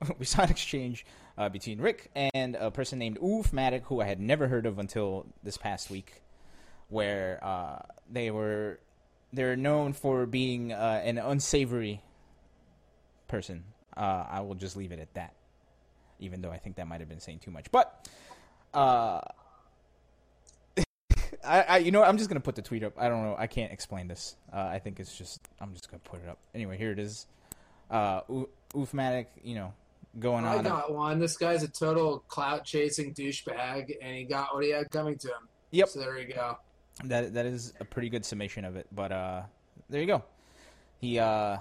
[0.18, 1.06] we saw an exchange
[1.38, 5.26] uh, between Rick and a person named Oofmatic, who I had never heard of until
[5.42, 6.21] this past week,
[6.92, 7.78] where uh,
[8.10, 8.78] they were
[9.32, 12.02] they're known for being uh, an unsavory
[13.28, 13.64] person.
[13.96, 15.34] Uh, I will just leave it at that,
[16.20, 17.72] even though I think that might have been saying too much.
[17.72, 18.08] But
[18.74, 19.22] uh,
[21.44, 22.02] I, I, you know.
[22.02, 22.92] I'm just gonna put the tweet up.
[22.98, 23.36] I don't know.
[23.38, 24.36] I can't explain this.
[24.52, 25.40] Uh, I think it's just.
[25.60, 26.38] I'm just gonna put it up.
[26.54, 27.26] Anyway, here it is.
[27.90, 29.72] Uh, Oo- Oofmatic, you know,
[30.18, 30.66] going I on.
[30.66, 31.18] I got one.
[31.18, 35.28] This guy's a total clout chasing douchebag, and he got what he had coming to
[35.28, 35.48] him.
[35.70, 35.88] Yep.
[35.88, 36.58] So there you go.
[37.04, 38.86] That that is a pretty good summation of it.
[38.92, 39.42] But uh,
[39.88, 40.22] there you go.
[41.00, 41.56] He uh,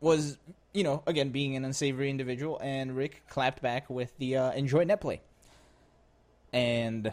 [0.00, 0.38] was,
[0.72, 4.84] you know, again being an unsavory individual, and Rick clapped back with the uh, enjoy
[4.84, 5.20] net play.
[6.52, 7.12] And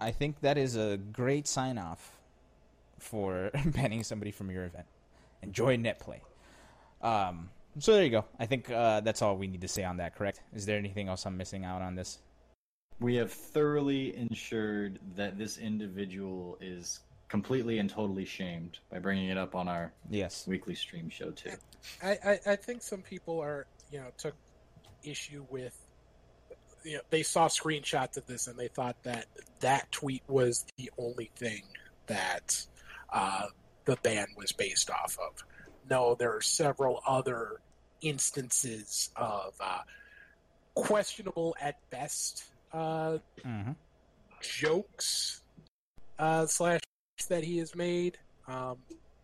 [0.00, 2.16] I think that is a great sign off
[2.98, 4.86] for banning somebody from your event.
[5.42, 6.22] Enjoy net play.
[7.02, 8.24] Um, so there you go.
[8.38, 10.16] I think uh, that's all we need to say on that.
[10.16, 10.40] Correct?
[10.54, 12.18] Is there anything else I'm missing out on this?
[12.98, 19.36] We have thoroughly ensured that this individual is completely and totally shamed by bringing it
[19.36, 20.46] up on our Yes.
[20.46, 21.50] weekly stream show too.
[22.02, 24.34] I, I, I think some people are, you know, took
[25.02, 25.76] issue with,
[26.84, 29.26] you know, they saw screenshots of this and they thought that
[29.60, 31.62] that tweet was the only thing
[32.06, 32.64] that
[33.12, 33.46] uh,
[33.84, 35.44] the ban was based off of.
[35.90, 37.60] No, there are several other
[38.00, 39.80] instances of uh,
[40.74, 43.72] questionable at best uh, hmm
[44.42, 45.40] jokes
[46.18, 46.80] uh, slash
[47.28, 48.76] that he has made um,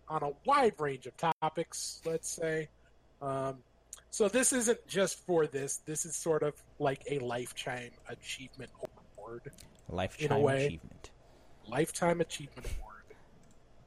[0.08, 2.00] on a wide range of topics.
[2.04, 2.68] Let's say.
[3.20, 3.58] Um,
[4.10, 5.78] so this isn't just for this.
[5.86, 8.70] This is sort of like a lifetime achievement
[9.16, 9.42] award,
[9.88, 10.66] Lifetime way.
[10.66, 11.10] achievement.
[11.68, 13.04] lifetime achievement award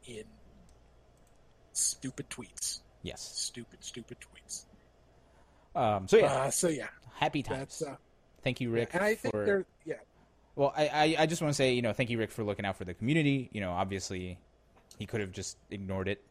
[0.07, 0.23] in
[1.73, 3.21] stupid tweets, Yes.
[3.35, 4.65] stupid, stupid tweets.
[5.75, 7.79] Um, so yeah, Uh, so yeah, happy times.
[7.79, 7.95] that's uh,
[8.45, 8.91] Thank you, Rick.
[8.93, 9.43] and I think for...
[9.43, 9.95] there, yeah,
[10.55, 12.63] Well, I, I, I just want to say, you know, thank you, Rick, for looking
[12.63, 13.49] out for the community.
[13.51, 14.37] You know, obviously,
[14.99, 16.21] he could have just ignored it,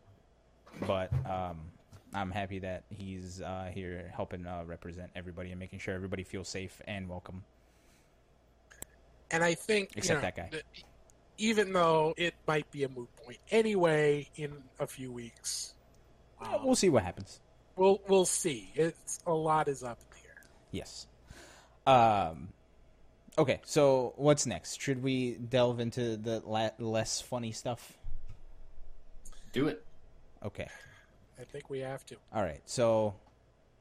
[0.87, 1.59] but um,
[2.15, 6.49] I'm happy that he's uh, here helping uh, represent everybody and making sure everybody feels
[6.49, 7.43] safe and welcome.
[9.33, 10.63] and I think you Except know, that guy.
[11.39, 15.75] even though it might be a moot point anyway in a few weeks.
[16.41, 17.41] Yeah, um, we'll see what happens.
[17.75, 18.71] we'll we'll see.
[18.77, 20.43] It's a lot is up in the air.
[20.71, 21.09] Yes.
[21.87, 22.49] Um.
[23.37, 24.81] Okay, so what's next?
[24.81, 27.99] Should we delve into the la- less funny stuff?
[29.53, 29.85] Do it.
[30.45, 30.69] Okay.
[31.41, 32.17] I think we have to.
[32.33, 32.61] All right.
[32.65, 33.15] So,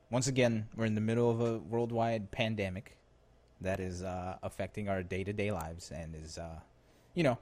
[0.09, 2.97] once again, we're in the middle of a worldwide pandemic
[3.61, 6.59] that is uh, affecting our day to day lives, and is, uh,
[7.13, 7.37] you know,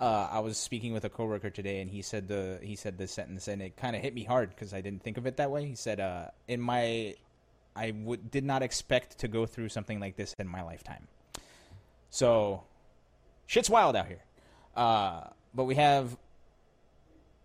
[0.00, 3.12] uh, I was speaking with a coworker today, and he said the he said this
[3.12, 5.50] sentence, and it kind of hit me hard because I didn't think of it that
[5.50, 5.66] way.
[5.66, 7.14] He said, uh, "In my,
[7.74, 11.08] I did not expect to go through something like this in my lifetime."
[12.10, 12.64] So,
[13.46, 14.22] shit's wild out here.
[14.76, 16.16] Uh, but we have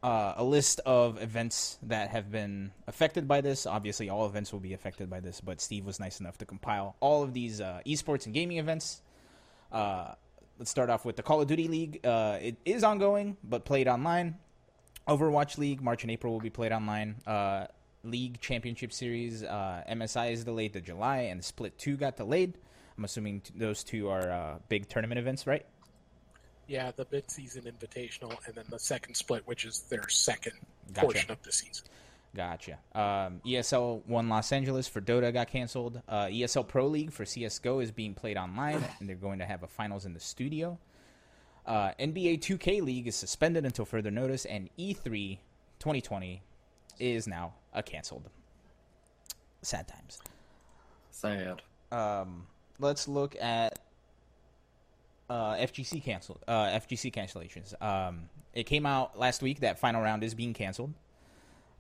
[0.04, 3.66] uh, a list of events that have been affected by this.
[3.66, 6.96] Obviously, all events will be affected by this, but Steve was nice enough to compile
[7.00, 9.02] all of these uh, esports and gaming events.
[9.72, 10.14] Uh,
[10.60, 12.06] let's start off with the Call of Duty League.
[12.06, 14.38] Uh, it is ongoing, but played online.
[15.08, 17.16] Overwatch League, March and April will be played online.
[18.08, 22.58] League Championship Series, uh, MSI is delayed to July, and Split 2 got delayed.
[22.98, 25.66] I'm assuming t- those two are uh, big tournament events, right?
[26.68, 30.54] Yeah, the mid-season invitational, and then the second split, which is their second
[30.92, 31.06] Gotcha.
[31.06, 31.86] portion of the season.
[32.36, 32.78] Gotcha.
[32.94, 36.02] Um, ESL One Los Angeles for Dota got canceled.
[36.08, 39.64] Uh, ESL Pro League for CS:GO is being played online, and they're going to have
[39.64, 40.78] a finals in the studio.
[41.66, 45.40] Uh, NBA 2K League is suspended until further notice, and E E3
[45.80, 46.42] 2020
[47.00, 48.30] is now a canceled.
[49.62, 50.20] Sad times.
[51.12, 51.62] Sad.
[51.92, 52.48] Um,
[52.80, 53.80] let's look at
[55.30, 56.40] uh, FGC canceled.
[56.48, 57.80] Uh, FGC cancellations.
[57.82, 60.94] Um, it came out last week that final round is being canceled.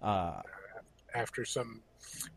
[0.01, 0.41] Uh,
[1.13, 1.81] After some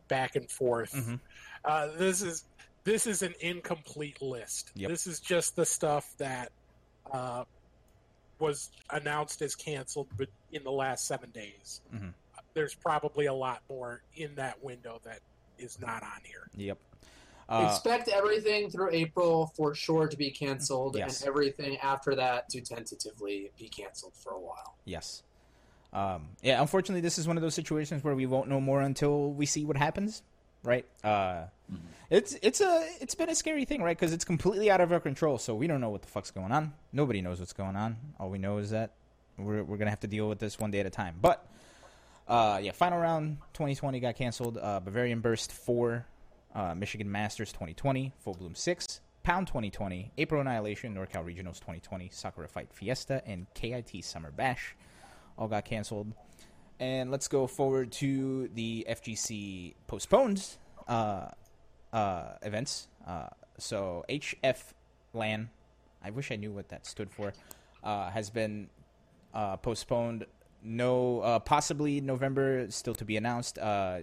[0.09, 1.21] back and forth, Mhm.
[1.65, 2.45] uh, this is
[2.83, 4.71] this is an incomplete list.
[4.75, 4.89] Yep.
[4.91, 6.51] This is just the stuff that
[7.13, 7.45] uh,
[8.39, 11.83] was announced as canceled, but in the last seven days.
[11.93, 12.15] Mhm.
[12.55, 15.21] There's probably a lot more in that window that
[15.59, 16.49] is not on here.
[16.57, 16.79] Yep.
[17.49, 21.21] Uh, Expect everything through April for sure to be canceled, Yes.
[21.21, 24.77] and everything after that to tentatively be canceled for a while.
[24.85, 25.23] yes.
[25.93, 26.61] Um, yeah.
[26.61, 29.65] Unfortunately, this is one of those situations where we won't know more until we see
[29.65, 30.23] what happens.
[30.63, 30.85] Right.
[31.03, 31.47] Uh,
[32.11, 33.97] It's it's a it's been a scary thing, right?
[33.99, 35.37] Because it's completely out of our control.
[35.39, 36.75] So we don't know what the fuck's going on.
[36.93, 37.97] Nobody knows what's going on.
[38.21, 38.91] All we know is that
[39.37, 41.17] we're we're gonna have to deal with this one day at a time.
[41.21, 41.45] But
[42.29, 44.59] uh, yeah, final round 2020 got canceled.
[44.59, 46.07] Uh, Bavarian Burst four,
[46.55, 52.49] uh, Michigan Masters 2020, Full Bloom six, Pound 2020, April Annihilation, NorCal Regionals 2020, Sakura
[52.49, 54.77] Fight Fiesta, and KIT Summer Bash
[55.37, 56.13] all got canceled.
[56.79, 60.57] And let's go forward to the FGC postponed
[60.89, 61.29] uh,
[61.93, 62.89] uh, events.
[63.07, 63.29] Uh,
[63.59, 64.73] so HF
[65.13, 65.51] LAN,
[66.03, 67.33] I wish I knew what that stood for,
[67.83, 68.69] has been
[69.63, 70.27] postponed.
[70.63, 73.59] No, uh, possibly November, still to be announced.
[73.59, 74.01] Uh,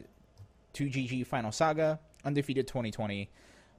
[0.74, 3.30] 2GG Final Saga, Undefeated 2020,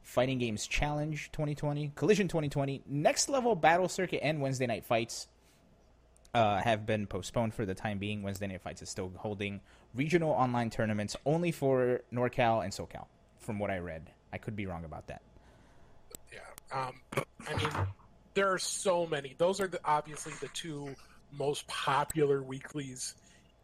[0.02, 5.28] Fighting Games Challenge 2020, Collision 2020, Next Level Battle Circuit, and Wednesday Night Fights
[6.34, 8.22] uh, have been postponed for the time being.
[8.22, 9.60] Wednesday Night Fights is still holding
[9.94, 13.06] regional online tournaments only for NorCal and SoCal,
[13.38, 14.10] from what I read.
[14.32, 15.22] I could be wrong about that.
[16.32, 16.40] Yeah.
[16.86, 17.00] Um,
[17.48, 17.86] I mean,
[18.34, 19.34] there are so many.
[19.38, 20.94] Those are the, obviously the two
[21.32, 23.14] most popular weeklies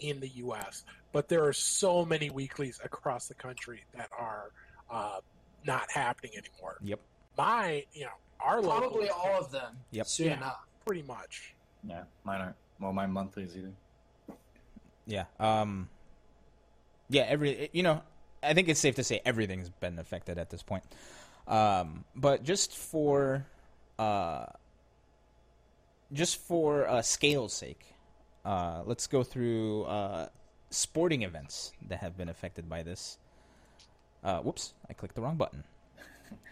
[0.01, 0.85] in the U.S.
[1.13, 4.51] But there are so many weeklies across the country that are
[4.91, 5.19] uh,
[5.67, 6.77] not happening anymore.
[6.83, 7.01] Yep.
[7.39, 9.77] My, you know, our Probably local, all of them.
[9.93, 10.07] Yep.
[10.07, 10.37] Soon Yeah.
[10.37, 10.59] enough.
[10.87, 11.55] pretty much.
[11.89, 12.57] Yeah, mine aren't.
[12.81, 13.73] Well, my monthlies either.
[15.07, 15.25] Yeah.
[15.39, 15.89] Um.
[17.09, 17.23] Yeah.
[17.23, 18.03] Every you know,
[18.43, 20.83] I think it's safe to say everything's been affected at this point.
[21.47, 22.05] Um.
[22.17, 23.47] But just for,
[23.99, 24.47] uh,
[26.15, 27.95] just for uh, scale's sake,
[28.45, 30.29] uh, let's go through uh,
[30.71, 33.19] sporting events that have been affected by this.
[34.23, 34.75] Uh, whoops!
[34.89, 35.65] I clicked the wrong button.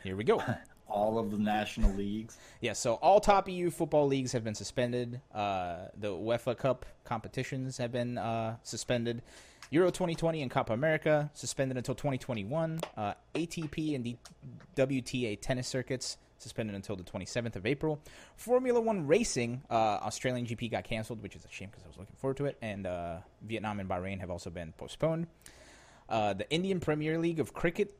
[0.04, 0.42] Here we go.
[0.88, 2.36] All of the national leagues.
[2.60, 5.20] Yeah, so all top EU football leagues have been suspended.
[5.34, 9.22] Uh, the UEFA Cup competitions have been uh, suspended.
[9.70, 12.78] Euro 2020 and Copa America suspended until 2021.
[12.96, 14.16] Uh, ATP and the
[14.76, 18.00] WTA tennis circuits suspended until the 27th of April.
[18.36, 21.98] Formula One racing, uh, Australian GP got canceled, which is a shame because I was
[21.98, 22.58] looking forward to it.
[22.60, 25.26] And uh, Vietnam and Bahrain have also been postponed.
[26.08, 27.96] Uh, the Indian Premier League of Cricket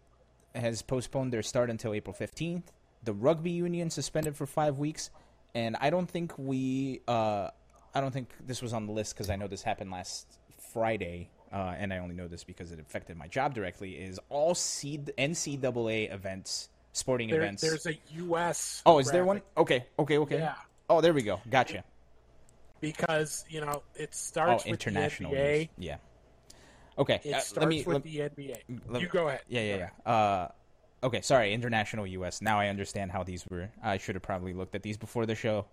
[0.55, 2.65] has postponed their start until April 15th.
[3.05, 5.11] The rugby union suspended for five weeks,
[5.55, 7.49] and I don't think we, uh,
[7.95, 10.39] I don't think this was on the list because I know this happened last
[10.73, 13.93] Friday, uh, and I only know this because it affected my job directly.
[13.93, 17.63] Is all C- NCAA events, sporting There, events?
[17.63, 18.83] there's a U.S.
[18.87, 19.43] oh, is there one?
[19.57, 20.39] Okay, okay, okay.
[20.39, 20.55] Yeah,
[20.91, 21.41] Oh, there we go.
[21.51, 21.85] Gotcha.
[22.81, 25.31] because you know it Oh, starts with international.
[25.31, 25.69] the NBA.
[25.79, 25.97] Yeah.
[26.99, 27.21] Okay.
[27.25, 27.83] It uh, starts let me.
[27.85, 28.57] with let- the NBA.
[28.89, 29.41] let- you go ahead.
[29.49, 30.13] Yeah, yeah, Go yeah.
[30.13, 30.49] Uh,
[31.07, 32.43] okay, sorry, international U.S.
[32.43, 33.71] Now I understand how these were.
[33.83, 35.65] I should have probably looked at these before the show.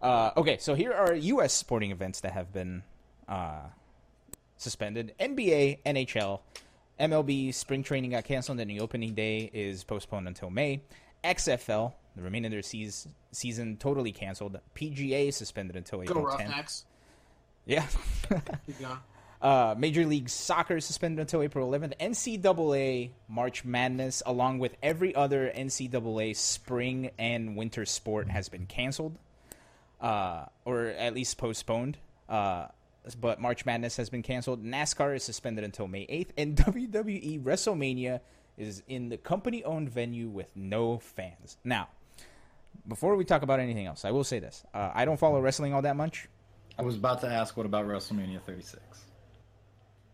[0.00, 1.52] Uh, okay, so here are U.S.
[1.52, 2.82] sporting events that have been
[3.28, 3.62] uh,
[4.56, 6.40] suspended: NBA, NHL,
[7.00, 7.52] MLB.
[7.52, 10.82] Spring training got canceled, and the opening day is postponed until May.
[11.24, 14.58] XFL, the remainder of their seas- season, totally canceled.
[14.74, 16.38] PGA suspended until Go April 10th.
[16.38, 16.84] Roughnecks.
[17.66, 17.86] Yeah.
[19.42, 21.92] Uh, Major League Soccer suspended until April 11th.
[21.98, 29.18] NCAA March Madness, along with every other NCAA spring and winter sport, has been canceled,
[30.00, 31.98] uh, or at least postponed.
[32.30, 32.68] Uh,
[33.14, 34.64] but March Madness has been canceled.
[34.64, 38.20] NASCAR is suspended until May 8th, and WWE WrestleMania
[38.56, 41.58] is in the company-owned venue with no fans.
[41.62, 41.88] Now,
[42.88, 45.74] before we talk about anything else, I will say this: uh, I don't follow wrestling
[45.74, 46.28] all that much.
[46.78, 48.82] I was about to ask, what about WrestleMania 36?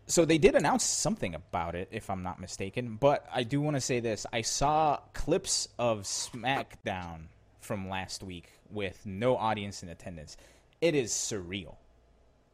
[0.05, 2.97] so they did announce something about it, if I'm not mistaken.
[2.99, 7.27] But I do want to say this: I saw clips of SmackDown
[7.61, 10.37] from last week with no audience in attendance.
[10.81, 11.75] It is surreal.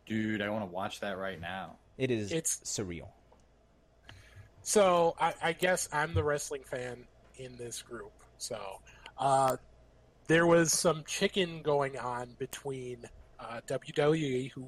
[0.09, 1.77] Dude, I want to watch that right now.
[1.97, 3.07] It is It's- surreal.
[4.61, 7.05] So I, I guess I'm the wrestling fan
[7.37, 8.11] in this group.
[8.37, 8.59] So
[9.17, 9.57] uh,
[10.27, 13.05] there was some chicken going on between
[13.39, 14.67] uh, WWE, who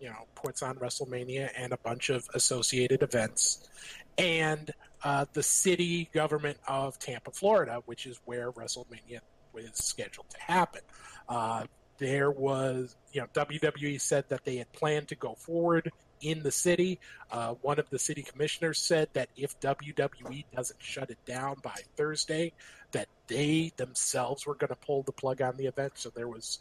[0.00, 3.68] you know puts on WrestleMania and a bunch of associated events,
[4.16, 4.70] and
[5.04, 9.20] uh, the city government of Tampa, Florida, which is where WrestleMania
[9.52, 10.82] was scheduled to happen.
[11.28, 11.64] Uh,
[11.98, 16.50] there was, you know, WWE said that they had planned to go forward in the
[16.50, 16.98] city.
[17.30, 21.74] Uh, one of the city commissioners said that if WWE doesn't shut it down by
[21.96, 22.52] Thursday,
[22.92, 25.92] that they themselves were going to pull the plug on the event.
[25.96, 26.58] So there was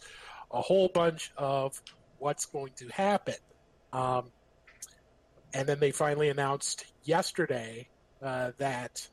[0.51, 1.81] a whole bunch of
[2.19, 3.35] what's going to happen.
[3.93, 4.31] Um,
[5.53, 7.87] and then they finally announced yesterday
[8.21, 9.07] uh, that,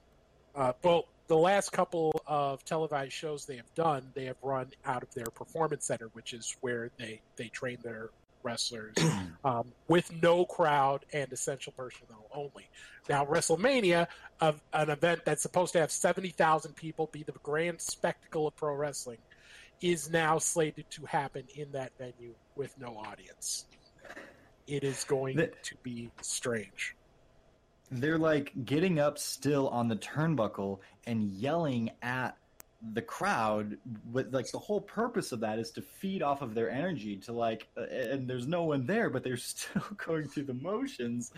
[0.54, 5.02] uh, well, the last couple of televised shows they have done, they have run out
[5.02, 8.10] of their performance center, which is where they, they train their
[8.42, 8.94] wrestlers
[9.44, 12.68] um, with no crowd and essential personnel only.
[13.08, 14.06] Now, WrestleMania,
[14.40, 18.74] of an event that's supposed to have 70,000 people, be the grand spectacle of pro
[18.74, 19.18] wrestling,
[19.80, 23.64] is now slated to happen in that venue with no audience.
[24.66, 26.96] It is going The- to be strange.
[27.90, 32.37] They're like getting up still on the turnbuckle and yelling at
[32.93, 33.78] the crowd.
[34.12, 37.32] But like the whole purpose of that is to feed off of their energy to
[37.32, 41.32] like, and there's no one there, but they're still going through the motions.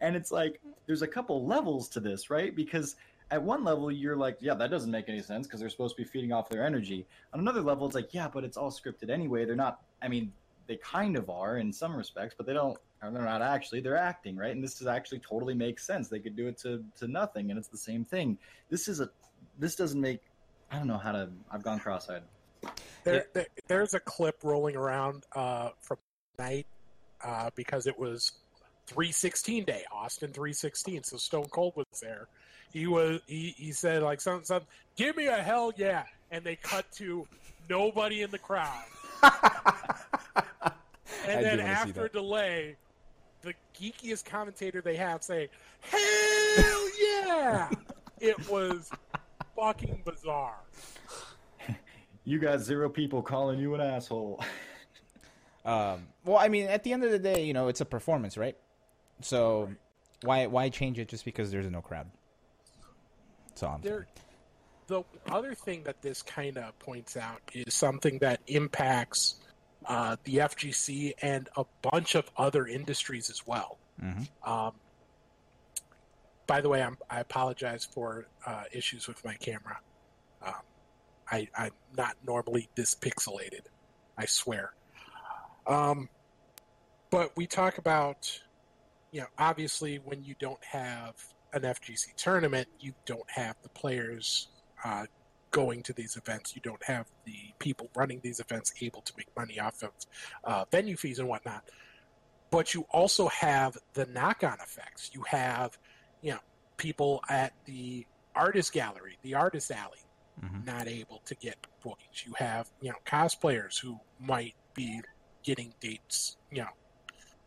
[0.00, 2.54] And it's like there's a couple levels to this, right?
[2.54, 2.96] Because
[3.30, 6.02] at one level you're like, yeah, that doesn't make any sense because they're supposed to
[6.02, 7.06] be feeding off their energy.
[7.32, 9.44] On another level, it's like, yeah, but it's all scripted anyway.
[9.46, 9.80] They're not.
[10.02, 10.32] I mean,
[10.66, 12.76] they kind of are in some respects, but they don't.
[13.02, 13.80] Or they're not actually.
[13.80, 14.52] They're acting, right?
[14.52, 16.08] And this is actually totally makes sense.
[16.08, 18.38] They could do it to to nothing, and it's the same thing.
[18.70, 19.10] This is a.
[19.58, 20.20] This doesn't make.
[20.70, 21.28] I don't know how to.
[21.50, 22.22] I've gone cross-eyed.
[23.04, 25.98] There, there, there's a clip rolling around uh, from
[26.38, 26.66] night
[27.24, 28.32] uh, because it was
[28.86, 31.02] 316 day, Austin 316.
[31.04, 32.28] So Stone Cold was there.
[32.72, 36.56] He was he, he said like something, something, give me a hell yeah, and they
[36.56, 37.26] cut to
[37.68, 38.84] nobody in the crowd.
[39.22, 39.32] and
[41.26, 42.76] I then do wanna see after a delay,
[43.42, 45.48] the geekiest commentator they have saying,
[45.80, 47.70] "Hell yeah!"
[48.20, 48.90] it was
[49.56, 50.60] fucking bizarre.
[52.24, 54.42] You got zero people calling you an asshole.
[55.64, 58.36] Um, well, I mean, at the end of the day, you know, it's a performance,
[58.36, 58.56] right?
[59.20, 59.70] So
[60.22, 62.10] why why change it just because there's no crowd?
[63.54, 63.94] So I'm saying.
[63.94, 64.06] There,
[64.88, 69.36] the other thing that this kind of points out is something that impacts
[69.86, 73.78] uh, the FGC and a bunch of other industries as well.
[74.00, 74.28] Mhm.
[74.46, 74.74] Um,
[76.46, 79.78] by the way, I'm, I apologize for uh, issues with my camera.
[80.44, 80.54] Um,
[81.30, 83.62] I, I'm not normally this pixelated,
[84.18, 84.72] I swear.
[85.66, 86.08] Um,
[87.10, 88.40] but we talk about,
[89.12, 91.14] you know, obviously when you don't have
[91.52, 94.48] an FGC tournament, you don't have the players
[94.84, 95.06] uh,
[95.52, 96.56] going to these events.
[96.56, 99.90] You don't have the people running these events able to make money off of
[100.44, 101.62] uh, venue fees and whatnot.
[102.50, 105.10] But you also have the knock-on effects.
[105.14, 105.78] You have,
[106.20, 106.40] you know,
[106.76, 109.98] people at the artist gallery, the artist alley,
[110.42, 110.64] Mhm.
[110.64, 112.24] not able to get bookings.
[112.26, 115.02] You have, you know, cosplayers who might be
[115.42, 116.70] getting dates, you know,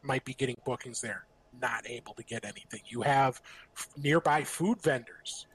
[0.03, 1.25] might be getting bookings there,
[1.59, 2.81] not able to get anything.
[2.85, 3.41] You have
[3.75, 5.47] f- nearby food vendors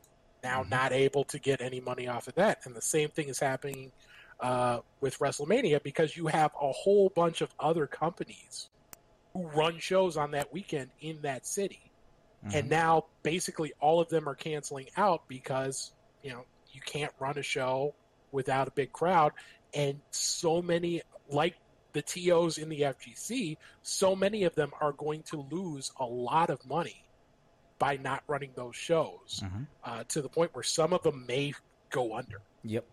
[0.43, 0.71] now Mhm.
[0.71, 2.65] not able to get any money off of that.
[2.65, 3.93] And the same thing is happening
[4.41, 8.71] uh, with WrestleMania because you have a whole bunch of other companies
[9.35, 11.93] who run shows on that weekend in that city.
[12.43, 12.71] And Mhm.
[12.71, 17.43] now basically all of them are canceling out because, you know, you can't run a
[17.43, 17.95] show
[18.33, 19.33] without a big crowd.
[19.75, 21.55] And so many, like
[21.93, 26.49] the TOs in the FGC, so many of them are going to lose a lot
[26.49, 27.05] of money
[27.81, 29.67] by not running those shows Mhm.
[29.83, 31.53] uh, to the point where some of them may
[31.89, 32.41] go under.
[32.63, 32.85] Yep.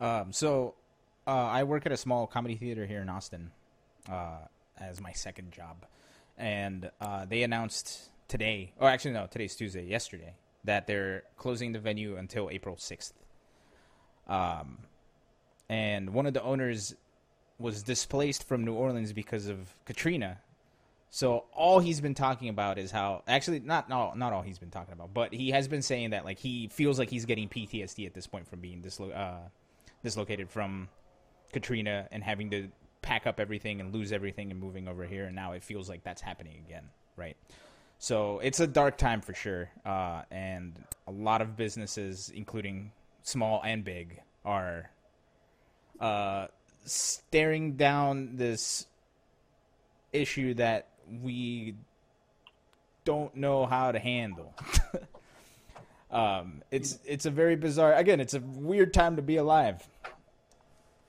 [0.00, 0.76] Um, so
[1.26, 3.50] uh, I work at a small comedy theater here in Austin
[4.08, 4.38] uh,
[4.78, 5.84] as my second job,
[6.38, 8.72] and uh, they announced today.
[8.80, 9.84] Oh, actually, no, today's Tuesday.
[9.84, 13.12] Yesterday, that they're closing the venue until April sixth.
[14.26, 14.78] Um,
[15.68, 16.94] and one of the owners
[17.58, 20.38] was displaced from New Orleans because of Katrina.
[21.10, 24.70] So all he's been talking about is how actually not not not all he's been
[24.70, 28.06] talking about, but he has been saying that like he feels like he's getting PTSD
[28.06, 29.48] at this point from being dislo- uh,
[30.04, 30.88] dislocated from
[31.52, 32.68] Katrina and having to
[33.02, 36.04] pack up everything and lose everything and moving over here, and now it feels like
[36.04, 36.84] that's happening again,
[37.16, 37.36] right?
[37.98, 40.72] So it's a dark time for sure, uh, and
[41.08, 42.92] a lot of businesses, including
[43.24, 44.90] small and big, are
[45.98, 46.46] uh,
[46.84, 48.86] staring down this
[50.12, 50.88] issue that
[51.22, 51.74] we
[53.04, 54.54] don't know how to handle.
[56.10, 57.94] um, it's it's a very bizarre.
[57.94, 59.86] Again, it's a weird time to be alive.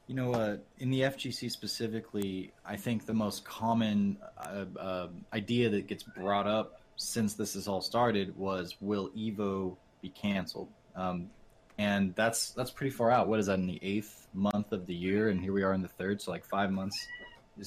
[0.08, 5.70] You know, uh, in the FGC specifically, I think the most common uh, uh, idea
[5.70, 11.30] that gets brought up since this has all started was, "Will Evo be canceled?" Um,
[11.78, 13.28] and that's that's pretty far out.
[13.28, 15.30] What is that in the eighth month of the year?
[15.30, 17.08] And here we are in the third, so like five months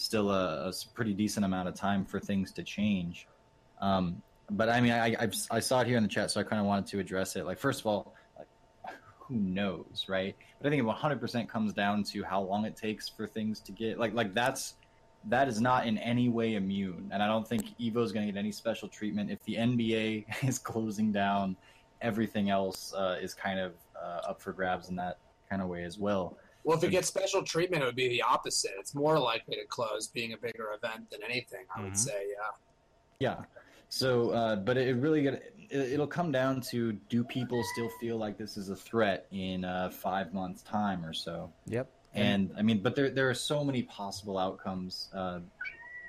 [0.02, 3.26] still a pretty decent amount of time for things to change.
[3.80, 6.42] Um, but I mean, I, I I saw it here in the chat, so I
[6.42, 7.46] kind of wanted to address it.
[7.46, 8.48] Like, first of all, like,
[9.18, 10.36] who knows, right?
[10.60, 13.72] But I think it 100% comes down to how long it takes for things to
[13.72, 14.74] get like like that's
[15.26, 18.32] that is not in any way immune, and I don't think Evo is going to
[18.32, 21.56] get any special treatment if the NBA is closing down.
[22.02, 25.18] Everything else uh, is kind of uh, up for grabs in that
[25.48, 26.36] kind of way as well.
[26.64, 28.72] Well, if it gets special treatment, it would be the opposite.
[28.78, 31.66] It's more likely to close, being a bigger event than anything.
[31.76, 31.96] I would Mhm.
[31.98, 33.36] say, yeah.
[33.38, 33.44] Yeah.
[33.90, 38.16] So, uh, but it really get it, it'll come down to do people still feel
[38.16, 41.52] like this is a threat in uh, five months' time or so?
[41.66, 41.88] Yep.
[42.14, 45.10] And I mean, but there there are so many possible outcomes.
[45.12, 45.40] Uh,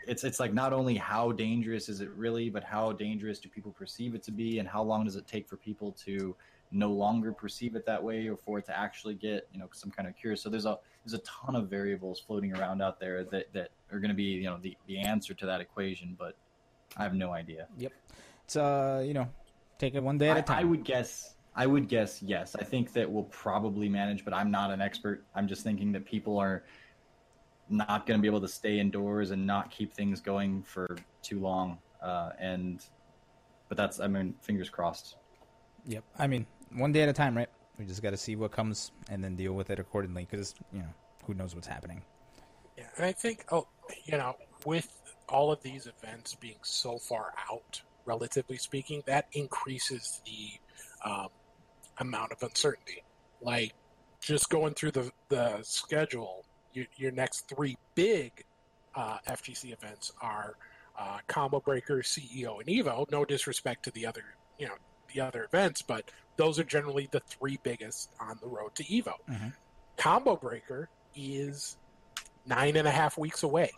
[0.07, 3.71] it's it's like not only how dangerous is it really, but how dangerous do people
[3.71, 6.35] perceive it to be, and how long does it take for people to
[6.75, 9.91] no longer perceive it that way, or for it to actually get you know some
[9.91, 10.35] kind of cure.
[10.35, 13.99] So there's a there's a ton of variables floating around out there that that are
[13.99, 16.35] going to be you know the the answer to that equation, but
[16.97, 17.67] I have no idea.
[17.77, 17.93] Yep
[18.45, 19.27] it's uh, you know,
[19.77, 20.59] take it one day at a I, time.
[20.59, 21.33] I would guess.
[21.55, 22.55] I would guess yes.
[22.59, 25.23] I think that we'll probably manage, but I'm not an expert.
[25.33, 26.63] I'm just thinking that people are
[27.69, 31.39] not going to be able to stay indoors and not keep things going for too
[31.39, 31.79] long.
[32.01, 32.85] Uh, and
[33.69, 35.15] but that's I mean, fingers crossed.
[35.87, 36.03] Yep.
[36.19, 37.49] I mean, one day at a time, right?
[37.77, 40.79] We just got to see what comes and then deal with it accordingly because you
[40.79, 40.93] know
[41.25, 42.01] who knows what's happening.
[42.77, 43.67] Yeah, and I think, oh,
[44.05, 44.35] you know,
[44.65, 44.89] with
[45.29, 51.27] all of these events being so far out, relatively speaking, that increases the um,
[51.99, 53.03] amount of uncertainty.
[53.41, 53.73] Like,
[54.21, 58.43] just going through the, the schedule, your, your next three big
[58.95, 60.55] uh, FGC events are
[60.97, 63.09] uh, Combo Breaker, CEO, and Evo.
[63.11, 64.23] No disrespect to the other,
[64.59, 64.75] you know,
[65.15, 69.13] the other events, but those are generally the three biggest on the road to Evo.
[69.29, 69.53] Mhm.
[69.97, 71.77] Combo Breaker is
[72.45, 73.71] nine and a half weeks away.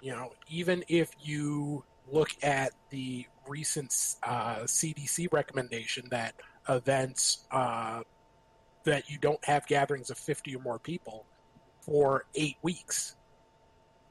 [0.00, 6.34] You know, even if you look at the recent uh, CDC recommendation that
[6.68, 8.02] events uh,
[8.84, 11.24] that you don't have gatherings of 50 or more people
[11.80, 13.14] for eight weeks,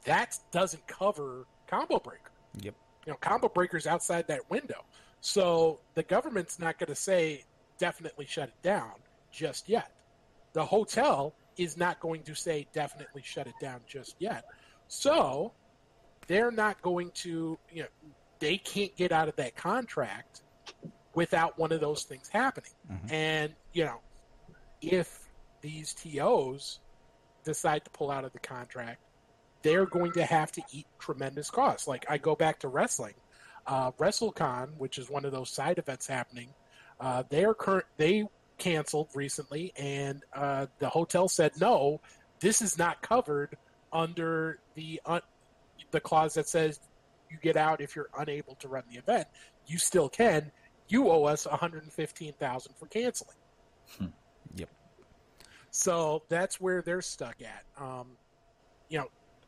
[0.06, 2.32] that doesn't cover Combo Breaker.
[2.62, 2.76] Yep.
[3.06, 4.86] You know, Combo Breaker's outside that window.
[5.26, 7.46] So the government's not going to say
[7.80, 8.92] definitely shut it down
[9.32, 9.92] just yet.
[10.54, 14.46] The hotel is not going to say definitely shut it down just yet.
[14.88, 15.52] So
[16.28, 17.90] they're not going to, you know,
[18.38, 20.44] they can't get out of that contract
[21.16, 22.70] without one of those things happening.
[22.88, 23.12] Mhm.
[23.12, 24.02] And, you know,
[24.80, 25.28] if
[25.62, 26.82] these TOs
[27.44, 29.02] decide to pull out of the contract,
[29.64, 31.88] they're going to have to eat tremendous costs.
[31.88, 33.16] Like I go back to wrestling,
[33.68, 36.50] uh, WrestleCon, which is one of those side events happening.
[37.00, 37.86] Uh, they are current.
[37.98, 38.26] They
[38.58, 42.02] canceled recently, and uh, the hotel said no.
[42.40, 43.58] This is not covered
[43.92, 45.22] under the un-
[45.92, 46.80] the clause that says
[47.30, 49.28] you get out if you're unable to run the event.
[49.68, 50.52] You still can.
[50.88, 53.38] You owe us one hundred fifteen thousand for canceling.
[53.98, 54.06] Hmm.
[54.56, 54.70] Yep.
[55.72, 57.64] So that's where they're stuck at.
[57.84, 58.12] Um,
[58.90, 59.08] you know,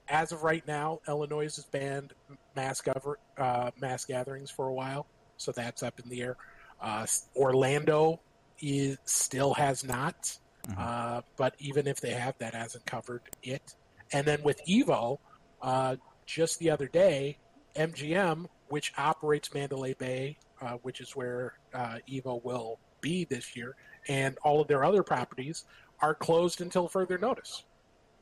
[0.10, 2.14] as of right now, Illinois has banned
[2.56, 5.06] mass cover, uh, mass gatherings for a while,
[5.38, 6.38] so that's up in the air.
[6.82, 7.06] Uh,
[7.36, 8.20] Orlando
[8.60, 10.38] is still has not,
[10.68, 10.78] Mhm.
[10.78, 13.76] uh, but even if they have, that hasn't covered it.
[14.12, 15.20] And then with Evo,
[15.62, 17.38] uh, just the other day,
[17.76, 23.76] MGM, which operates Mandalay Bay, uh, which is where uh, Evo will be this year,
[24.08, 25.66] and all of their other properties
[26.00, 27.64] are closed until further notice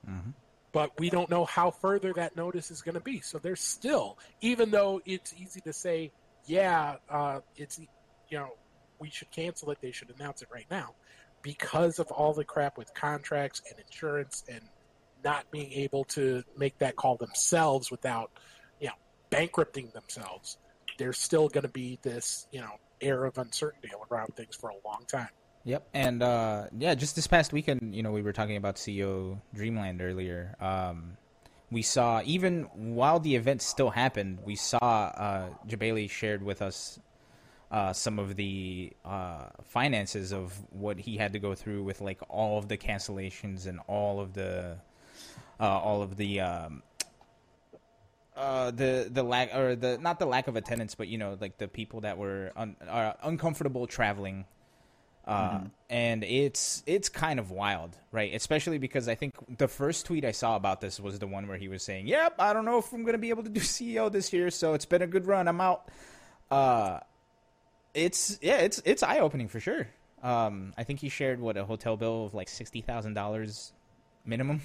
[0.06, 0.34] Mhm.
[0.76, 3.22] But we don't know how further that notice is going to be.
[3.22, 6.12] So there's still, even though it's easy to say,
[6.48, 8.50] yeah, uh, it's you know
[9.00, 9.78] we should cancel it.
[9.82, 10.96] They should announce it right now,
[11.42, 14.60] because of all the crap with contracts and insurance and
[15.24, 18.32] not being able to make that call themselves without
[18.82, 18.96] you know
[19.30, 20.58] bankrupting themselves.
[20.98, 24.76] There's still going to be this you know air of uncertainty around things for a
[24.86, 25.30] long time.
[25.66, 29.42] Yep, and uh, yeah, just this past weekend, you know, we were talking about CEO
[29.56, 30.56] Dreamland earlier.
[30.60, 31.18] Um,
[31.72, 37.00] we saw even while the event still happened, we saw uh, Jebailey shared with us
[37.72, 42.20] uh, some of the uh, finances of what he had to go through with like
[42.30, 44.78] all of the cancellations and all of the
[45.60, 46.84] uh, all of the um,
[48.38, 51.58] uh, the the lack or the not the lack of attendance, but you know, like
[51.58, 54.46] the people that were un, uh, uncomfortable traveling
[55.28, 55.60] uh,
[55.90, 58.34] and it's it's kind of wild, right?
[58.34, 61.58] Especially because I think the first tweet I saw about this was the one where
[61.58, 63.60] he was saying, "Yep, I don't know if I'm going to be able to do
[63.62, 65.48] CEO this year, so it's been a good run.
[65.48, 65.90] I'm out."
[66.52, 67.00] Uh,
[67.96, 69.88] it's yeah, it's it's eye opening for sure.
[70.22, 73.74] Um, I think he shared what a hotel bill of like sixty thousand dollars
[74.26, 74.62] minimum.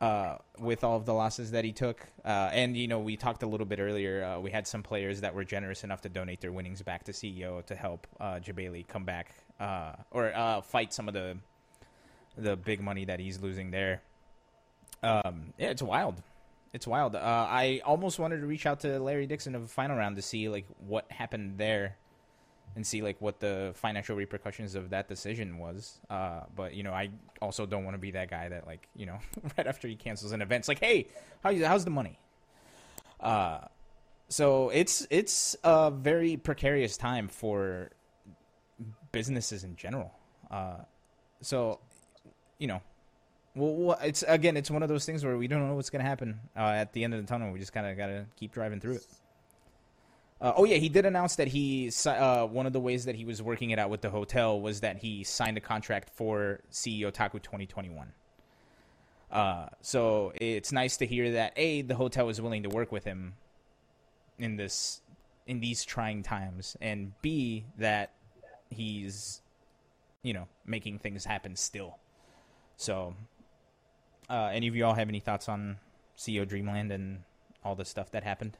[0.00, 3.42] Uh, with all of the losses that he took, uh, and you know, we talked
[3.42, 4.24] a little bit earlier.
[4.24, 7.12] Uh, we had some players that were generous enough to donate their winnings back to
[7.12, 11.36] CEO to help uh, Jebailey come back uh, or uh, fight some of the
[12.38, 14.02] the big money that he's losing there.
[15.02, 16.22] Um, yeah, it's wild.
[16.72, 17.16] It's wild.
[17.16, 20.48] Uh, I almost wanted to reach out to Larry Dixon of final round to see
[20.48, 21.96] like what happened there,
[22.76, 25.98] and see like what the financial repercussions of that decision was.
[26.08, 27.10] Uh, but you know, I
[27.40, 29.18] also don't want to be that guy that like you know
[29.58, 31.06] right after he cancels an event, it's like, hey,
[31.42, 32.18] how how's the money?
[33.18, 33.60] Uh,
[34.28, 37.90] so it's it's a very precarious time for
[39.12, 40.12] businesses in general.
[40.50, 40.78] Uh,
[41.42, 41.80] so
[42.58, 42.80] you know,
[43.54, 46.08] well, it's again, it's one of those things where we don't know what's going to
[46.08, 47.52] happen uh, at the end of the tunnel.
[47.52, 49.06] We just kind of got to keep driving through it.
[50.40, 53.24] Uh, oh yeah, he did announce that he uh, one of the ways that he
[53.24, 57.42] was working it out with the hotel was that he signed a contract for CEOtaku
[57.42, 58.12] 2021.
[59.30, 63.04] Uh, so it's nice to hear that a the hotel is willing to work with
[63.04, 63.34] him
[64.38, 65.02] in this
[65.46, 68.12] in these trying times, and b that
[68.70, 69.42] he's
[70.22, 71.98] you know making things happen still.
[72.78, 73.14] So,
[74.30, 75.78] uh, any of you all have any thoughts on
[76.16, 77.24] CEO Dreamland and
[77.62, 78.56] all the stuff that happened?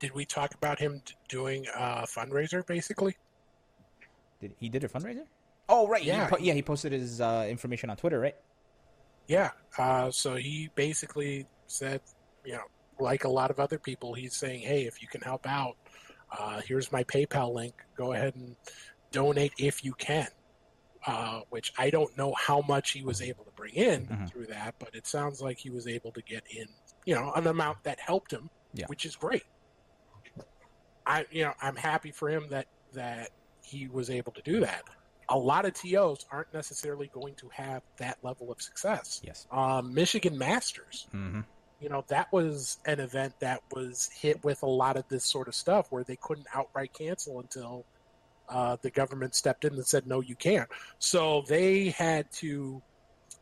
[0.00, 3.16] Did we talk about him doing a fundraiser basically?
[4.40, 5.24] Did he did a fundraiser?
[5.68, 6.24] Oh right, yeah, Yeah.
[6.24, 6.52] he po- yeah.
[6.54, 8.36] He posted his uh, information on Twitter, right?
[9.26, 9.50] Yeah.
[9.76, 12.00] Uh, so he basically said,
[12.44, 12.62] you know,
[12.98, 15.76] like a lot of other people, he's saying, hey, if you can help out,
[16.36, 17.74] uh, here's my PayPal link.
[17.96, 18.56] Go ahead and
[19.12, 20.28] donate if you can.
[21.06, 24.28] Uh, which I don't know how much he was able to bring in Mhm.
[24.30, 26.66] through that, but it sounds like he was able to get in,
[27.06, 28.86] you know, an amount that helped him, Yeah.
[28.88, 29.44] which is great.
[31.08, 33.30] I, you know, I'm happy for him that that
[33.62, 34.82] he was able to do that.
[35.30, 39.20] A lot of TOs aren't necessarily going to have that level of success.
[39.24, 39.46] Yes.
[39.50, 41.40] Um, Michigan Masters, Mm-hmm.
[41.80, 45.48] you know, that was an event that was hit with a lot of this sort
[45.48, 47.84] of stuff where they couldn't outright cancel until
[48.48, 50.68] uh, the government stepped in and said, no, you can't.
[50.98, 52.80] So they had to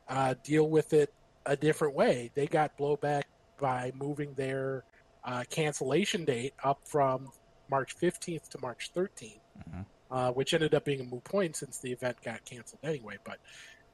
[0.08, 1.12] uh, deal with it
[1.46, 2.32] a different way.
[2.34, 3.22] They got blowback
[3.60, 4.82] by moving their
[5.24, 7.30] uh, cancellation date up from
[7.70, 9.86] March 15th to March 13th, Mhm.
[10.10, 13.18] uh, which ended up being a moot point since the event got canceled anyway.
[13.24, 13.38] But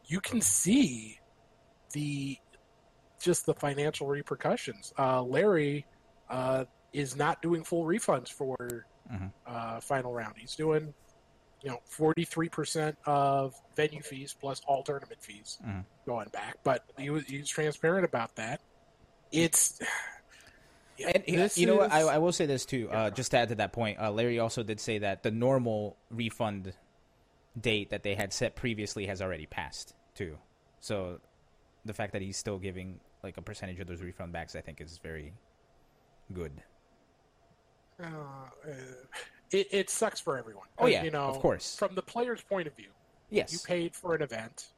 [0.06, 1.20] you can see
[1.92, 2.38] the
[3.18, 4.92] just the financial repercussions.
[4.98, 5.86] Uh, Larry
[6.28, 8.56] uh, is not doing full refunds for
[9.10, 9.32] Mhm.
[9.46, 10.36] uh, final round.
[10.38, 10.94] He's doing,
[11.62, 15.84] you know, forty three percent of venue fees plus all tournament fees Mhm.
[16.06, 16.56] going back.
[16.64, 18.60] But he was he was transparent about that.
[19.30, 19.80] It's
[21.05, 21.92] And this you know what?
[21.92, 22.88] I, I will say this too.
[22.90, 25.96] Uh, just to add to that point, uh, Larry also did say that the normal
[26.11, 26.74] refund
[27.61, 30.38] date that they had set previously has already passed too.
[30.80, 31.20] So
[31.84, 34.80] the fact that he's still giving like a percentage of those refund backs, I think,
[34.80, 35.32] is very
[36.32, 36.53] good.
[38.03, 38.70] uh, uh,
[39.50, 40.66] it, it sucks for everyone.
[40.78, 41.76] Oh, yeah, you know, of course.
[41.76, 42.88] From the player's point of view,
[43.30, 43.53] Yes.
[43.53, 44.70] you paid for an event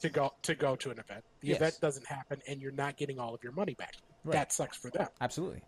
[0.00, 1.24] to go to go to an event.
[1.40, 1.56] The Yes.
[1.56, 3.94] event doesn't happen, and you're not getting all of your money back.
[4.24, 4.32] Right.
[4.32, 5.08] That sucks for them.
[5.20, 5.62] Absolutely.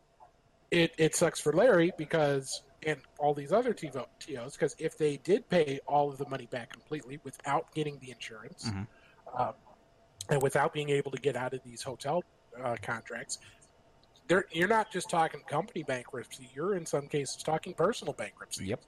[0.70, 5.16] It it sucks for Larry because and all these other TiVo TOs because if they
[5.18, 8.86] did pay all of the money back completely without getting the insurance Mhm.
[9.36, 9.54] um,
[10.28, 12.22] and without being able to get out of these hotel
[12.62, 13.38] uh, contracts,
[14.28, 16.48] they're, you're not just talking company bankruptcy.
[16.54, 18.66] You're in some cases talking personal bankruptcy.
[18.66, 18.80] Yep.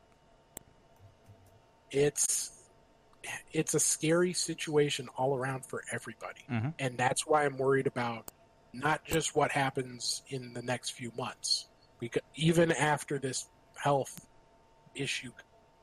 [1.91, 2.53] It's
[3.53, 6.75] it's a scary situation all around for everybody, Mhm.
[6.79, 8.31] and that's why I'm worried about
[8.73, 11.69] not just what happens in the next few months,
[12.01, 14.27] because even after this health
[14.95, 15.33] issue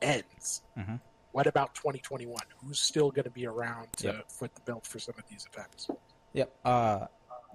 [0.01, 0.99] ends, Mhm.
[1.31, 2.41] what about 2021?
[2.57, 4.31] Who's still going to be around to Yep.
[4.31, 5.89] foot the bill for some of these events?
[6.33, 6.53] Yep.
[6.65, 7.07] Uh,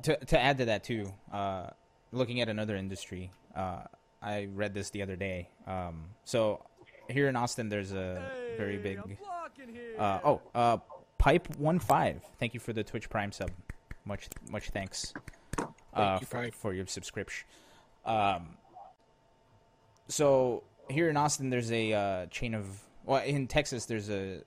[0.02, 1.70] to to add to that too, uh,
[2.12, 3.84] looking at another industry, uh,
[4.22, 5.50] I read this the other day.
[5.66, 6.64] Um, so
[7.08, 9.18] here in Austin, there's a very big.
[9.98, 10.78] Uh, oh, uh,
[11.18, 12.22] Pipe One Five.
[12.38, 13.50] Thank you for the Twitch Prime sub.
[14.04, 15.12] Much much thanks.
[15.94, 17.46] uh, you, for, for your subscription.
[18.04, 18.56] Um,
[20.08, 22.66] so here in Austin, there's a uh, chain of
[23.04, 24.42] well, in Texas, there's a,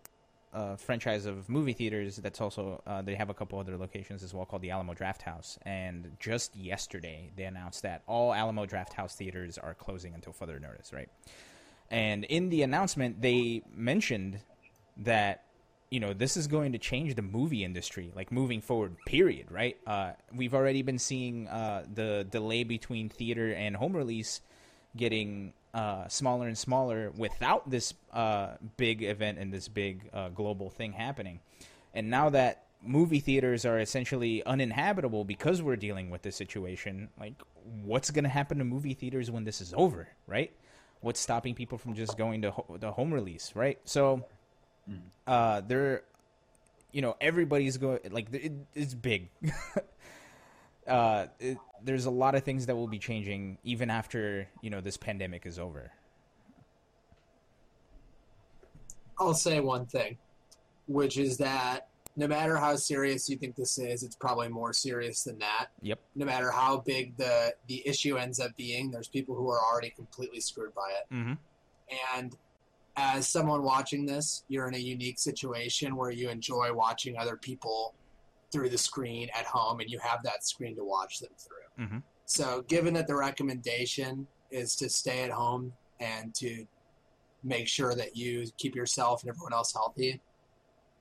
[0.54, 4.34] a franchise of movie theaters that's also uh, they have a couple other locations as
[4.34, 5.58] well called the Alamo Drafthouse.
[5.64, 10.93] And just yesterday, they announced that all Alamo Drafthouse theaters are closing until further notice.
[10.93, 11.10] Right,
[11.89, 14.39] and in the announcement, they mentioned
[14.97, 15.43] that
[15.93, 19.77] you know this is going to change the movie industry like moving forward period right?
[19.85, 24.41] Uh, we've already been seeing uh, the delay between theater and home release
[24.97, 30.71] getting uh, smaller and smaller without this uh, big event and this big uh, global
[30.71, 31.39] thing happening.
[31.93, 37.35] And now that movie theaters are essentially uninhabitable because we're dealing with this situation like
[37.83, 40.51] what's going to happen to movie theaters when this is over right?
[41.01, 43.77] What's stopping people from just going to ho- the home release right?
[43.85, 44.25] So
[45.27, 46.03] uh they're
[46.91, 49.29] you know everybody's going like it, it's big
[50.88, 54.81] uh it, there's a lot of things that will be changing even after you know
[54.81, 55.91] this pandemic is over
[59.19, 60.17] I'll say one thing,
[60.88, 65.23] which is that no matter how serious you think this is, it's probably more serious
[65.23, 65.67] than that.
[65.81, 69.59] yep No matter how big the the issue ends up being, there's people who are
[69.59, 71.13] already completely screwed by it.
[71.13, 71.34] mm-hmm.
[72.17, 72.36] And
[72.95, 77.95] as someone watching this, you're in a unique situation where you enjoy watching other people
[78.51, 81.85] through the screen at home, and you have that screen to watch them through.
[81.85, 82.03] Mhm.
[82.25, 86.67] So, given that the recommendation is to stay at home and to
[87.43, 90.21] make sure that you keep yourself and everyone else healthy,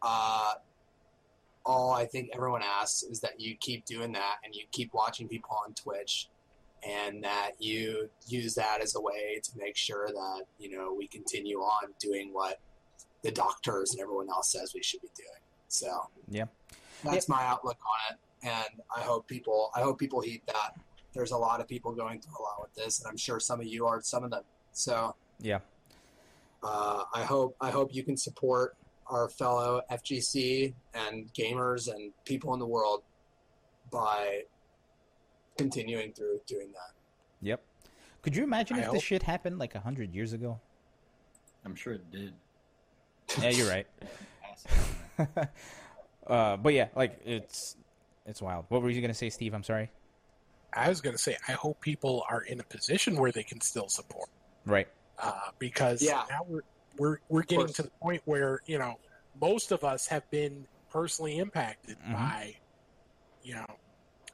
[0.00, 0.54] uh,
[1.64, 5.28] all I think everyone asks is that you keep doing that and you keep watching
[5.28, 6.28] people on Twitch
[6.88, 11.06] and that you use that as a way to make sure that you know we
[11.06, 12.60] continue on doing what
[13.22, 15.28] the doctors and everyone else says we should be doing.
[15.68, 16.46] So yeah
[17.04, 20.74] that's my outlook on it, and I hope people I hope people heed that.
[21.14, 23.60] There's a lot of people going through a lot with this, and I'm sure some
[23.60, 24.44] of you are some of them.
[24.72, 25.58] So yeah
[26.62, 28.76] uh, I hope I hope you can support
[29.08, 33.02] our fellow FGC and gamers and people in the world
[33.90, 34.42] by
[35.62, 36.92] continuing through doing that.
[37.40, 37.60] yep
[38.22, 40.60] could you imagine I if hope- this shit happened like a hundred years ago
[41.64, 42.32] I'm sure it did.
[43.40, 43.86] yeah you're right
[46.26, 47.76] uh but yeah like it's
[48.26, 49.90] it's wild what were you gonna say steve i'm sorry
[50.74, 53.60] I was going to say, I hope people are in a position where they can
[53.60, 54.30] still support.
[54.64, 54.88] Right.
[55.18, 56.24] Uh, because Yeah.
[56.30, 56.62] now we're
[56.96, 58.98] we're we're getting to the point where you know
[59.38, 62.12] most of us have been personally impacted Mhm.
[62.14, 62.58] by, you know,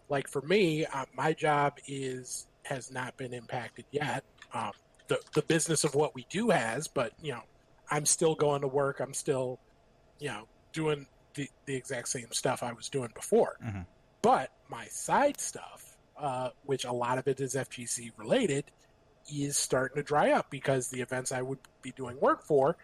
[0.09, 4.25] like for me, uh, my job is has not been impacted yet.
[4.53, 4.73] Um,
[5.09, 7.43] the the business of what we do has, but you know,
[7.91, 9.01] I'm still going to work.
[9.01, 9.59] I'm still,
[10.19, 13.57] you know, doing the the exact same stuff I was doing before.
[13.63, 13.87] Mhm.
[14.23, 18.65] But my side stuff, uh, which a lot of it is FGC related,
[19.33, 22.77] is starting to dry up because the events I would be doing work for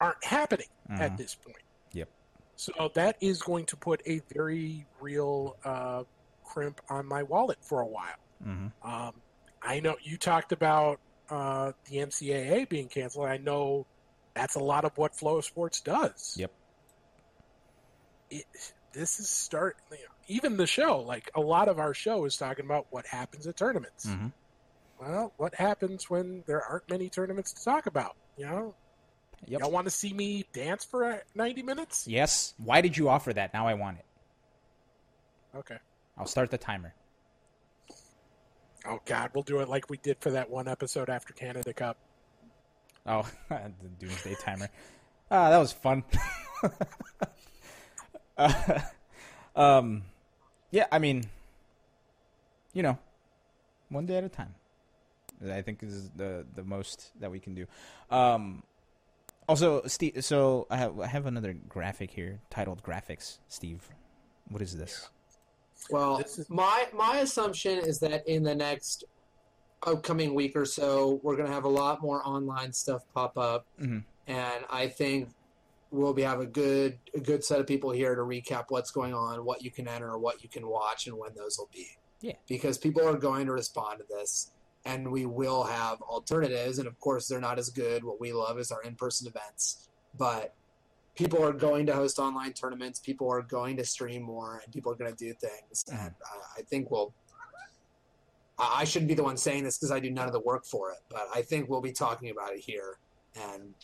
[0.00, 1.16] aren't happening at Mhm.
[1.16, 1.56] this point.
[1.92, 2.08] Yep.
[2.56, 6.04] So that is going to put a very real uh,
[6.44, 8.14] crimp on my wallet for a while.
[8.42, 9.12] hmm Um,
[9.62, 10.98] I know you talked about
[11.30, 13.26] uh, the NCAA being canceled.
[13.26, 13.86] I know
[14.34, 16.34] that's a lot of what FloSports does.
[16.36, 16.52] Yep.
[18.30, 18.44] It,
[18.92, 19.76] this is start.
[19.90, 23.06] You know, even the show, like a lot of our show, is talking about what
[23.06, 24.04] happens at tournaments.
[24.04, 24.28] hmm
[25.00, 28.12] Well, what happens when there aren't many tournaments to talk about?
[28.36, 28.74] You know,
[29.46, 29.60] Yep.
[29.60, 32.06] y'all want to see me dance for uh, ninety minutes?
[32.06, 32.54] Yes.
[32.58, 33.52] Why did you offer that?
[33.54, 34.04] Now I want it.
[35.58, 35.76] Okay.
[36.16, 36.94] I'll start the timer.
[38.86, 41.96] Oh God, we'll do it like we did for that one episode after Canada Cup.
[43.06, 44.68] Oh, the doomsday timer.
[45.30, 46.04] Ah, that was fun.
[48.36, 48.80] uh,
[49.56, 50.02] um,
[50.70, 51.24] yeah, I mean,
[52.72, 52.98] you know,
[53.88, 54.54] one day at a time.
[55.50, 57.66] I think is the the most that we can do.
[58.10, 58.62] Um,
[59.48, 60.24] also, Steve.
[60.24, 63.88] So I have I have another graphic here titled "Graphics." Steve,
[64.48, 65.10] what is this?
[65.90, 69.04] Well, is- my my assumption is that in the next
[69.86, 73.66] upcoming week or so, we're going to have a lot more online stuff pop up,
[73.78, 74.04] Mhm.
[74.26, 75.28] and I think
[75.90, 79.14] we'll be have a good a good set of people here to recap what's going
[79.14, 81.88] on, what you can enter, what you can watch, and when those will be.
[82.20, 82.36] Yeah.
[82.48, 84.50] because people are going to respond to this,
[84.86, 88.02] and we will have alternatives, and of course, they're not as good.
[88.02, 90.54] What we love is our in person events, but
[91.14, 92.98] people are going to host online tournaments.
[92.98, 95.84] People are going to stream more, and people are going to do things.
[95.90, 97.14] And I, I think we'll.
[98.58, 100.64] I I shouldn't be the one saying this because I do none of the work
[100.64, 102.98] for it, but I think we'll be talking about it here.
[103.50, 103.74] And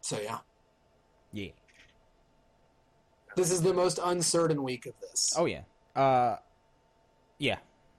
[0.00, 0.38] so, yeah,
[1.32, 1.50] Yeah.
[3.36, 5.32] this is the most uncertain week of this.
[5.36, 5.62] Oh yeah.
[5.96, 6.36] Uh,
[7.38, 7.58] yeah.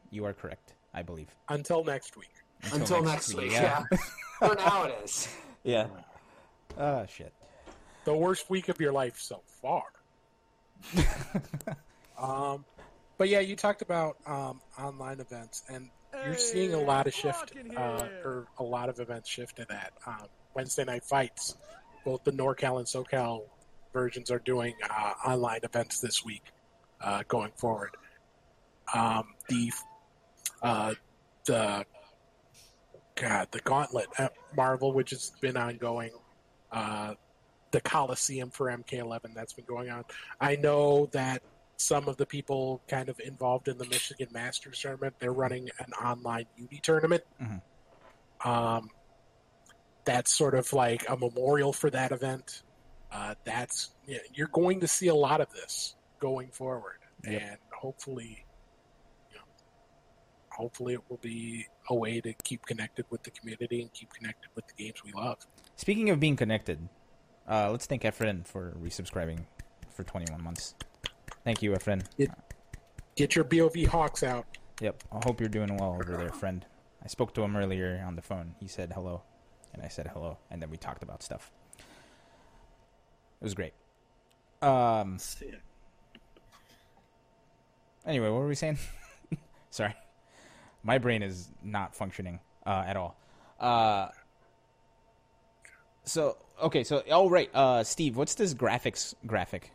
[0.10, 0.74] You are correct.
[0.94, 1.28] I believe.
[1.50, 2.32] Until next week.
[2.74, 3.84] Until, next, week, yeah.
[4.40, 5.28] for now, it is.
[5.64, 5.88] Yeah.
[6.78, 7.34] Oh shit.
[8.06, 9.84] The worst week of your life so far.
[12.18, 12.66] um,
[13.18, 15.90] but yeah, you talked about um, online events, and
[16.26, 19.94] you're seeing a lot of shift, uh, or a lot of events shift to that.
[20.08, 21.56] Um, Wednesday night fights,
[22.06, 23.44] both the NorCal and SoCal
[23.94, 26.44] versions are doing uh, online events this week,
[27.02, 27.92] uh, going forward.
[28.94, 29.72] Um, the
[30.62, 30.94] uh,
[31.46, 31.86] the
[33.16, 36.12] God, the Gauntlet at Marvel, which has been ongoing.
[37.72, 40.04] The Coliseum for MK11 that's been going on.
[40.42, 41.44] I know that
[41.78, 45.94] some of the people kind of involved in the Michigan Masters tournament, they're running an
[45.94, 47.24] online Uni tournament.
[47.42, 47.62] Mhm.
[48.44, 48.90] Um,
[50.06, 52.64] that's sort of like a memorial for that event.
[53.12, 57.42] Uh, that's yeah, you're going to see a lot of this going forward, Yep.
[57.42, 58.46] and hopefully,
[59.32, 59.44] you know,
[60.52, 64.50] hopefully it will be a way to keep connected with the community and keep connected
[64.56, 65.38] with the games we love.
[65.76, 66.88] Speaking of being connected,
[67.50, 69.40] uh, let's thank Efren for resubscribing
[69.90, 70.76] for 21 months.
[71.44, 72.04] Thank you, Efren.
[73.16, 74.46] Get your BOV Hawks out.
[74.82, 75.04] Yep.
[75.12, 76.66] I hope you're doing well over there, friend.
[77.04, 78.56] I spoke to him earlier on the phone.
[78.60, 79.24] He said hello,
[79.74, 81.52] and I said hello, and then we talked about stuff.
[81.78, 83.74] It was great.
[84.62, 85.18] Um.
[88.06, 88.78] Anyway, what were we saying?
[89.70, 89.94] Sorry,
[90.84, 93.18] my brain is not functioning uh, at all.
[93.60, 94.10] Uh.
[96.04, 99.72] So okay, so oh right, uh, Steve, what's this graphics graphic?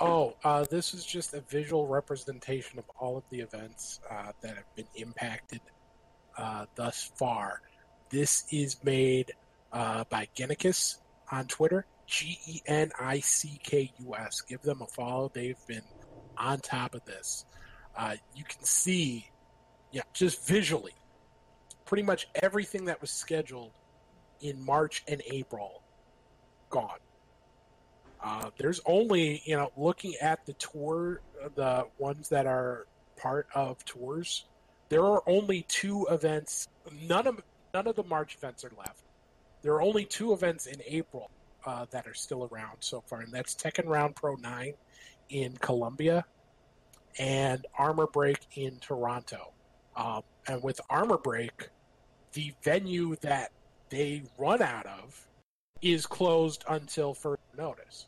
[0.00, 4.56] Oh, uh, this is just a visual representation of all of the events uh, that
[4.56, 5.60] have been impacted
[6.36, 7.60] uh, thus far.
[8.10, 9.32] This is made
[9.72, 10.98] uh, by Genickus
[11.30, 14.40] on Twitter, G E N I C K U S.
[14.40, 15.30] Give them a follow.
[15.32, 15.82] They've been
[16.36, 17.44] on top of this.
[17.96, 19.30] Uh, you can see,
[19.92, 20.94] yeah, just visually,
[21.84, 23.72] pretty much everything that was scheduled
[24.42, 25.82] in March and April
[26.70, 26.98] gone.
[28.22, 31.20] Uh, there's only, you know, looking at the tour,
[31.54, 32.86] the ones that are
[33.16, 34.44] part of tours,
[34.92, 36.68] there are only two events.
[37.08, 37.40] None of
[37.72, 39.02] none of the March events are left.
[39.62, 41.30] There are only two events in April
[41.64, 44.74] uh, that are still around so far, and that's Tekken Round Pro Nine
[45.30, 46.26] in Colombia
[47.18, 49.52] and Armor Break in Toronto.
[49.96, 51.70] Um, and with Armor Break,
[52.34, 53.50] the venue that
[53.92, 55.28] they run out of
[55.82, 58.06] is closed until further notice.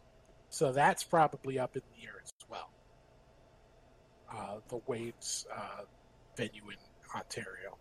[0.48, 2.70] So that's probably up in the air as well.
[4.32, 5.82] Uh, the Waves uh,
[6.36, 6.76] venue in
[7.14, 7.76] Ontario.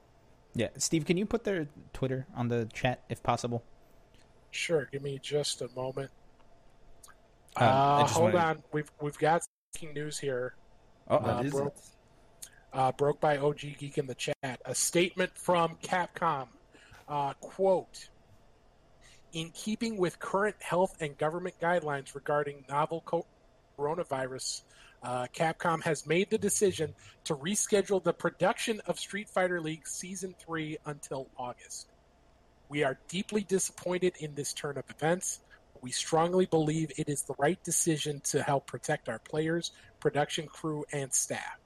[0.54, 3.64] Yeah, Steve, can you put their Twitter on the chat if possible?
[4.51, 6.12] Sure, give me just a moment.
[7.56, 9.41] Um, Uh, hold wanted- on, we've we've got
[9.74, 10.56] breaking news here.
[11.08, 11.80] Oh, Uh, is bro- it?
[12.74, 14.62] uh, broke by OG Geek in the chat.
[14.66, 16.49] A statement from Capcom.
[17.08, 18.10] Uh, quote
[19.34, 23.26] In keeping with current health and government guidelines regarding novel co-
[23.78, 24.64] coronavirus,
[25.04, 26.93] uh, Capcom has made the decision
[27.26, 31.88] to reschedule the production of Street Fighter League Season 3 until August.
[32.70, 35.41] We are deeply disappointed in this turn of events.
[35.82, 40.86] We strongly believe it is the right decision to help protect our players, production crew,
[40.93, 41.60] and staff.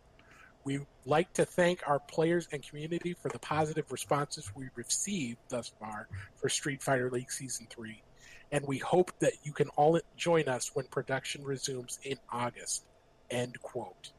[0.68, 5.72] We like to thank our players and community for the positive responses we've received thus
[5.80, 8.04] far for Street Fighter League Season 3,
[8.52, 12.84] and we hope that you can all join us when production resumes in August.
[13.32, 14.12] End quote.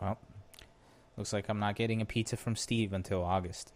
[0.00, 0.16] well,
[1.18, 3.74] looks like I'm not getting a pizza from Steve until August.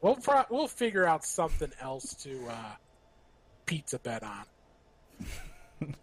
[0.00, 2.74] We'll pro- we'll figure out something else to uh,
[3.66, 4.44] pizza bet on.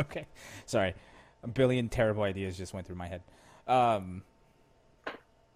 [0.00, 0.26] Okay,
[0.64, 0.94] sorry,
[1.42, 3.22] a billion terrible ideas just went through my head.
[3.66, 4.22] Um,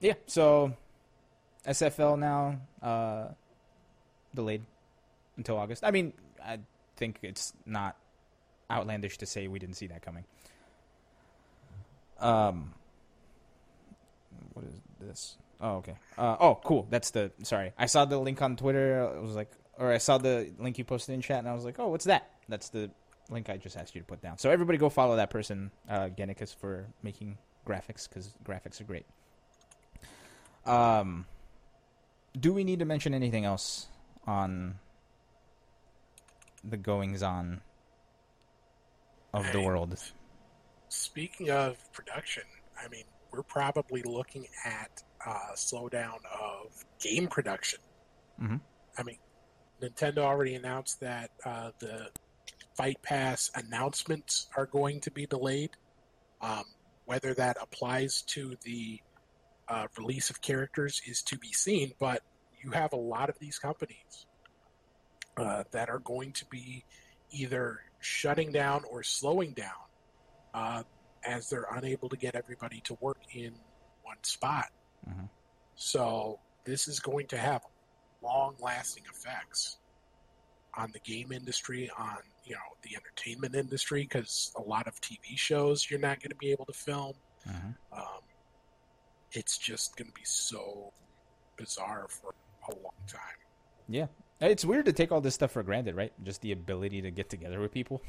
[0.01, 0.75] yeah, so
[1.67, 3.29] SFL now uh,
[4.35, 4.63] delayed
[5.37, 5.85] until August.
[5.85, 6.13] I mean,
[6.45, 6.59] I
[6.97, 7.97] think it's not
[8.71, 10.25] outlandish to say we didn't see that coming.
[12.19, 12.73] Um,
[14.53, 15.37] what is this?
[15.61, 15.97] Oh, okay.
[16.19, 16.87] Uh, oh, cool.
[16.91, 17.31] That's the.
[17.43, 19.09] Sorry, I saw the link on Twitter.
[19.17, 21.65] I was like, or I saw the link you posted in chat, and I was
[21.65, 22.31] like, oh, what's that?
[22.49, 22.91] That's the
[23.33, 24.39] link I just asked you to put down.
[24.39, 29.07] So everybody go follow that person, uh, Genickus, for making graphics because graphics are great.
[30.65, 31.27] Um,
[32.39, 33.89] do we need to mention anything else
[34.27, 34.77] on
[36.63, 37.61] the goings on
[39.35, 39.99] of the world?
[40.89, 42.45] Speaking of production,
[42.83, 47.81] I mean, we're probably looking at uh, slowdown of game production.
[48.41, 48.61] Mhm.
[48.99, 49.19] I mean,
[49.81, 52.11] Nintendo already announced that uh, the
[52.77, 55.71] Fight Pass announcements are going to be delayed.
[56.41, 56.65] Um,
[57.05, 59.01] whether that applies to the
[59.69, 62.23] uh, release of characters is to be seen, but
[62.63, 64.27] you have a lot of these companies
[65.37, 66.85] uh, that are going to be
[67.31, 69.71] either shutting down or slowing down
[70.55, 70.83] uh,
[71.25, 73.53] as they're unable to get everybody to work in
[74.03, 74.67] one spot.
[75.09, 75.29] Mhm.
[75.75, 77.63] So this is going to have
[78.23, 79.79] long-lasting effects
[80.75, 82.19] on the game industry, on
[82.53, 86.37] you know the entertainment industry, because a lot of TV shows you're not going to
[86.37, 87.15] be able to film.
[87.49, 87.75] Mhm.
[87.93, 88.21] Um,
[89.33, 90.93] it's just going to be so
[91.57, 92.35] bizarre for
[92.69, 93.21] a long time.
[93.89, 94.07] Yeah,
[94.41, 96.13] it's weird to take all this stuff for granted, right?
[96.23, 98.03] Just the ability to get together with people.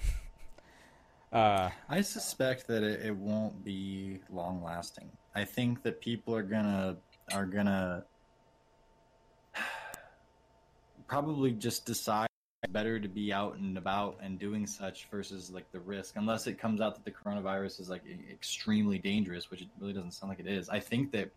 [1.31, 5.09] uh, I suspect that it, it won't be long lasting.
[5.33, 6.97] I think that people are gonna
[7.33, 8.03] are gonna
[11.07, 12.32] probably just decide it's
[12.71, 16.57] better to be out and about and doing such versus like the risk unless it
[16.57, 20.29] comes out that the coronavirus is like e- extremely dangerous which it really doesn't sound
[20.29, 21.29] like it is i think that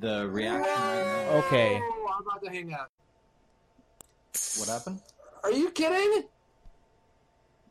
[0.00, 1.80] the reaction right now Okay.
[1.82, 2.90] Oh, I'm about to hang up.
[4.58, 5.00] what happened
[5.44, 6.24] Are you kidding?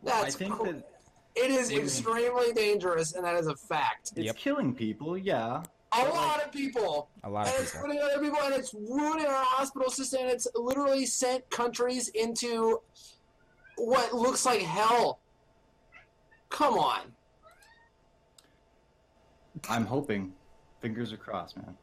[0.03, 0.83] that's i That's think cr- that
[1.35, 1.85] It is What do you mean?
[1.85, 4.11] extremely dangerous, and that is a fact.
[4.15, 4.35] it's Yep.
[4.37, 5.63] killing people yeah
[5.93, 7.09] A But, lot of people.
[7.23, 7.87] a lot and of it's people.
[7.87, 10.21] ruining other people, and it's ruining our hospital system.
[10.21, 12.81] And it's literally sent countries into
[13.77, 15.19] what looks like hell.
[16.49, 17.13] Come on.
[19.69, 20.31] i'm hoping
[20.81, 21.75] fingers are crossed man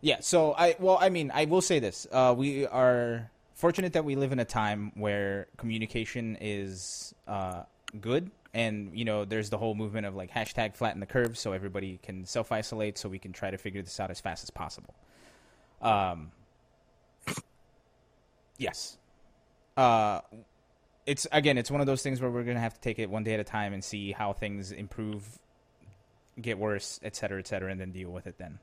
[0.00, 4.04] Yeah, so I well, I mean, I will say this: uh, we are fortunate that
[4.04, 7.64] we live in a time where communication is uh,
[8.00, 11.52] good, and you know, there's the whole movement of like hashtag flatten the curve, so
[11.52, 14.50] everybody can self isolate, so we can try to figure this out as fast as
[14.50, 14.94] possible.
[15.80, 16.32] Um,
[18.58, 18.98] yes,
[19.76, 20.22] uh,
[21.06, 23.22] it's again, it's one of those things where we're gonna have to take it one
[23.22, 25.24] day at a time and see how things improve,
[26.40, 28.58] get worse, et cetera, et cetera, and then deal with it then.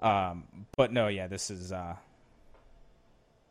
[0.00, 1.96] Um, but no, yeah, this is uh,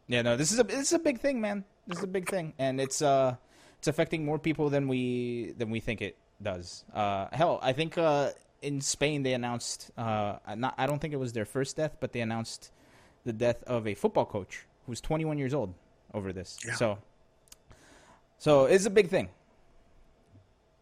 [0.07, 1.65] yeah, no, this is a this is a big thing, man.
[1.87, 3.37] This is a big thing, and it's uh,
[3.81, 6.85] it's affecting more people than we than we think it does.
[6.93, 8.29] Uh, hell, I think uh,
[8.61, 12.11] in Spain they announced uh, not I don't think it was their first death, but
[12.11, 12.71] they announced
[13.25, 15.73] the death of a football coach who's 21 years old
[16.13, 16.59] over this.
[16.63, 16.75] Yeah.
[16.75, 16.99] So,
[18.37, 19.29] so it's a big thing.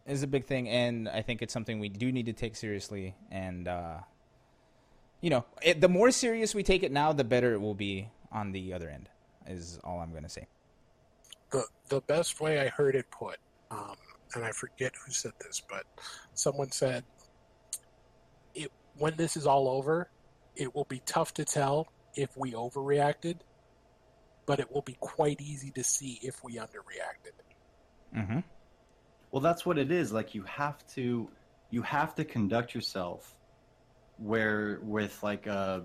[0.06, 3.14] It's a big thing, and I think it's something we do need to take seriously.
[3.30, 4.00] And uh,
[5.22, 8.10] you know, it, the more serious we take it now, the better it will be
[8.30, 9.08] on the other end.
[9.46, 10.48] Is all I'm going to say.
[11.50, 13.36] The the best way I heard it put,
[13.70, 13.96] um,
[14.34, 15.84] and I forget who said this, but
[16.34, 17.04] someone said,
[18.54, 20.10] "It when this is all over,
[20.56, 23.36] it will be tough to tell if we overreacted,
[24.46, 27.34] but it will be quite easy to see if we underreacted."
[28.16, 28.40] Mm-hmm.
[29.30, 30.12] Well, that's what it is.
[30.12, 31.28] Like you have to,
[31.70, 33.36] you have to conduct yourself
[34.18, 35.84] where with like a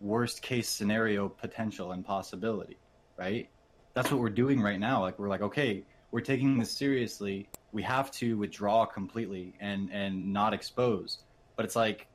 [0.00, 2.78] worst case scenario potential and possibility,
[3.16, 3.48] right?
[3.96, 5.00] That's what we're doing right now.
[5.00, 7.48] Like we're like, okay, we're taking this seriously.
[7.72, 11.20] We have to withdraw completely and and not expose.
[11.56, 12.06] But it's like,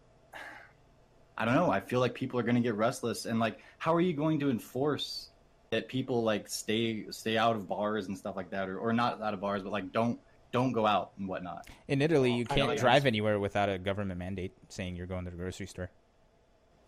[1.36, 1.72] I don't know.
[1.72, 4.40] I feel like people are going to get restless, and like, how are you going
[4.42, 5.30] to enforce
[5.72, 9.20] that people like stay stay out of bars and stuff like that, or or not
[9.20, 10.20] out of bars, but like don't
[10.52, 11.68] don't go out and whatnot.
[11.88, 15.38] In Italy, you can't drive anywhere without a government mandate saying you're going to the
[15.38, 15.90] grocery store.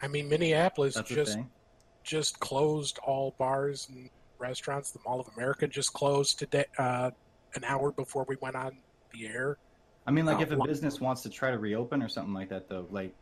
[0.03, 1.39] I mean, Minneapolis That's just
[2.03, 4.11] just closed all bars and
[4.47, 4.91] restaurants.
[4.91, 7.11] The Mall of America just closed today, uh,
[7.55, 8.77] an hour before we went on
[9.13, 9.57] the air.
[10.05, 12.33] I mean, like Uh, if a wha- business wants to try to reopen or something
[12.33, 13.13] like that, though, like,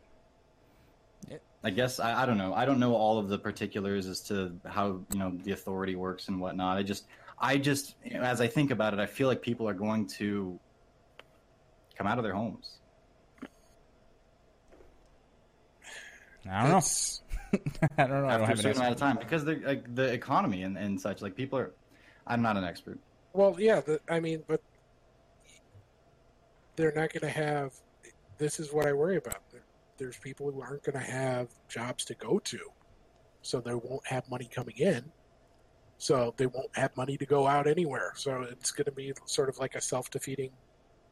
[1.64, 2.52] I guess I, I don't know.
[2.52, 6.26] I don't know all of the particulars as to how you know the authority works
[6.26, 6.76] and whatnot.
[6.76, 7.06] I just,
[7.38, 10.08] I just, you know, as I think about it, I feel like people are going
[10.18, 10.58] to
[11.96, 12.78] come out of their homes.
[16.50, 16.78] I don't know.
[16.78, 17.21] It's-
[17.98, 18.28] I don't know.
[18.28, 21.00] I don't after a certain amount of time because the like the economy and, and
[21.00, 21.22] such.
[21.22, 21.72] Like people are,
[22.26, 22.98] I'm not an expert.
[23.32, 24.60] Well, yeah, the, I mean, but
[26.76, 27.72] they're not going to have.
[28.38, 29.42] This is what I worry about.
[29.50, 29.62] There,
[29.98, 32.58] there's people who aren't going to have jobs to go to,
[33.42, 35.04] so they won't have money coming in.
[35.98, 38.12] So they won't have money to go out anywhere.
[38.16, 40.50] So it's going to be sort of like a self-defeating.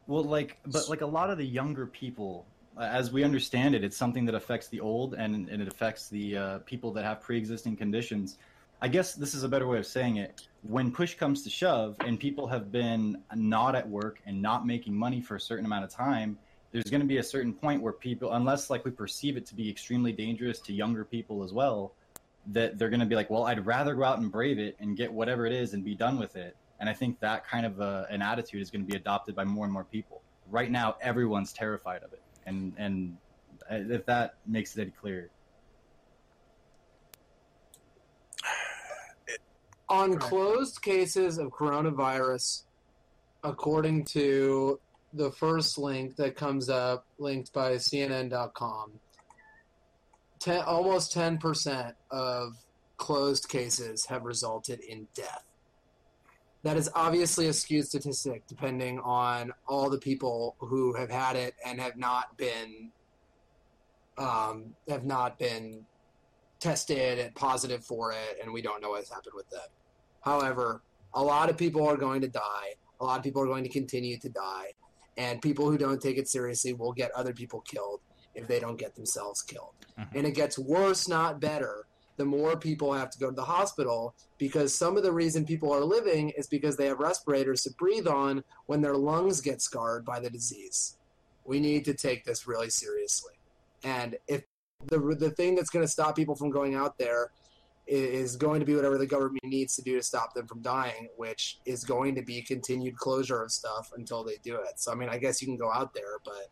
[0.07, 2.45] Well, like, but like a lot of the younger people,
[2.83, 6.37] as we understand it, it's something that affects the old and, and it affects the
[6.37, 8.37] uh, people that have pre-existing conditions.
[8.81, 10.47] I guess this is a better way of saying it.
[10.63, 14.95] When push comes to shove, and people have been not at work and not making
[14.95, 16.37] money for a certain amount of time,
[16.71, 19.55] there's going to be a certain point where people, unless like we perceive it to
[19.55, 21.93] be extremely dangerous to younger people as well,
[22.47, 24.97] that they're going to be like, well, I'd rather go out and brave it and
[24.97, 26.55] get whatever it is and be done with it.
[26.79, 29.43] And I think that kind of uh an attitude is going to be adopted by
[29.43, 30.21] more and more people.
[30.49, 32.21] Right now, everyone's terrified of it,
[32.51, 33.17] and and
[33.71, 35.29] uh, if that makes it any clearer.
[39.89, 42.63] on closed cases of coronavirus,
[43.43, 44.79] according to
[45.13, 48.93] the first link that comes up, linked by CNN.com,
[50.39, 52.53] ten, almost 10% of
[52.95, 55.43] closed cases have resulted in death.
[56.63, 61.55] That is obviously a skewed statistic, depending on all the people who have had it
[61.65, 62.91] and have not been
[64.17, 65.85] um, have not been
[66.59, 69.67] tested and positive for it, and we don't know what's happened with them.
[70.21, 70.83] However,
[71.13, 72.75] a lot of people are going to die.
[72.99, 74.73] A lot of people are going to continue to die.
[75.17, 78.01] And people who don't take it seriously will get other people killed
[78.35, 79.73] if they don't get themselves killed.
[79.99, 80.15] Mhm.
[80.15, 81.87] And it gets worse, not better,
[82.17, 85.73] the more people have to go to the hospital because some of the reason people
[85.73, 90.05] are living is because they have respirators to breathe on when their lungs get scarred
[90.05, 90.97] by the disease.
[91.45, 93.33] We need to take this really seriously.
[93.83, 94.43] And if
[94.85, 97.31] the, the thing that's going to stop people from going out there
[97.87, 101.09] is going to be whatever the government needs to do to stop them from dying,
[101.17, 104.79] which is going to be continued closure of stuff until they do it.
[104.79, 106.47] So, I mean, I guess you can go out there, but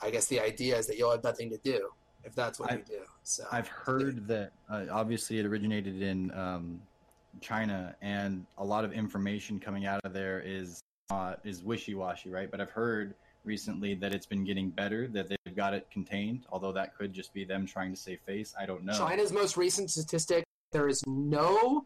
[0.00, 1.90] I guess the idea is that you'll have nothing to do
[2.26, 3.00] if that's what I- you do.
[3.22, 6.80] So, I've heard that uh, obviously it originated in um,
[7.40, 12.30] China, and a lot of information coming out of there is uh, is wishy washy,
[12.30, 12.50] right?
[12.50, 13.14] But I've heard
[13.44, 16.46] recently that it's been getting better, that they've got it contained.
[16.50, 18.54] Although that could just be them trying to save face.
[18.58, 18.92] I don't know.
[18.96, 21.84] China's most recent statistic: there is no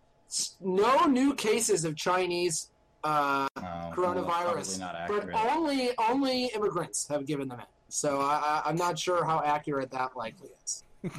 [0.60, 2.70] no new cases of Chinese
[3.02, 3.62] uh, Oh,
[3.94, 7.66] coronavirus, not but only only immigrants have given them it.
[7.90, 10.84] So I, I, I'm not sure how accurate that likely is.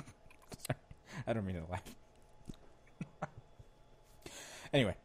[1.28, 1.84] I don't mean to laugh.
[4.74, 4.96] anyway,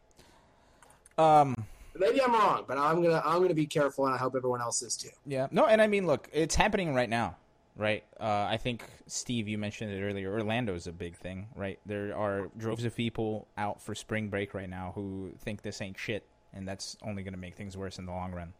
[1.17, 1.55] um,
[1.99, 4.81] Maybe I'm wrong, but I'm gonna I'm gonna be careful, and I hope everyone else
[4.81, 5.09] is too.
[5.25, 7.35] yeah, no, and I mean, look, it's happening right now,
[7.75, 8.03] right?
[8.19, 10.31] Uh, I think Steve, you mentioned it earlier.
[10.31, 11.79] Orlando's a big thing, right?
[11.85, 15.97] There are droves of people out for spring break right now who think this ain't
[15.97, 18.53] shit, and that's only going to make things worse in the long run.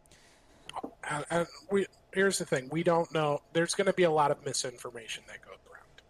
[1.08, 3.40] And, and we here's the thing: we don't know.
[3.52, 6.02] There's going to be a lot of misinformation that goes around.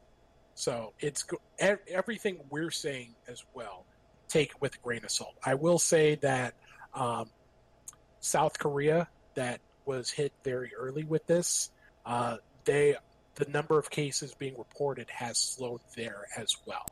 [0.54, 1.24] So it's
[1.58, 3.84] everything we're saying as well.
[4.28, 5.34] Take with a grain of salt.
[5.42, 6.54] I will say that
[6.94, 7.30] um,
[8.20, 11.70] South Korea, that was hit very early with this.
[12.04, 12.96] Uh, they
[13.36, 16.84] the number of cases being reported has slowed there as well.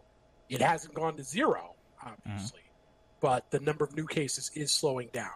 [0.49, 2.61] It hasn't gone to zero, obviously,
[3.21, 5.35] but the number of new cases is slowing down.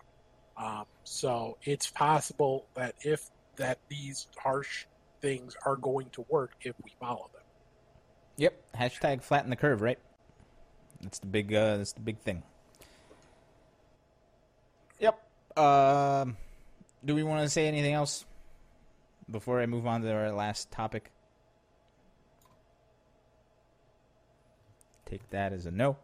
[0.57, 3.29] Um, so it's possible that if
[3.61, 4.87] that these harsh
[5.21, 7.43] things are going to work if we follow them.
[8.39, 8.75] Yep.
[8.75, 9.99] Hashtag flatten the curve, right?
[11.03, 11.55] That's the big.
[11.55, 12.43] Uh, that's the big thing.
[14.99, 15.21] Yep.
[15.59, 16.37] Um,
[17.05, 18.25] do we want to say anything else
[19.31, 21.11] before I move on to our last topic?
[25.05, 25.99] Take that as a no.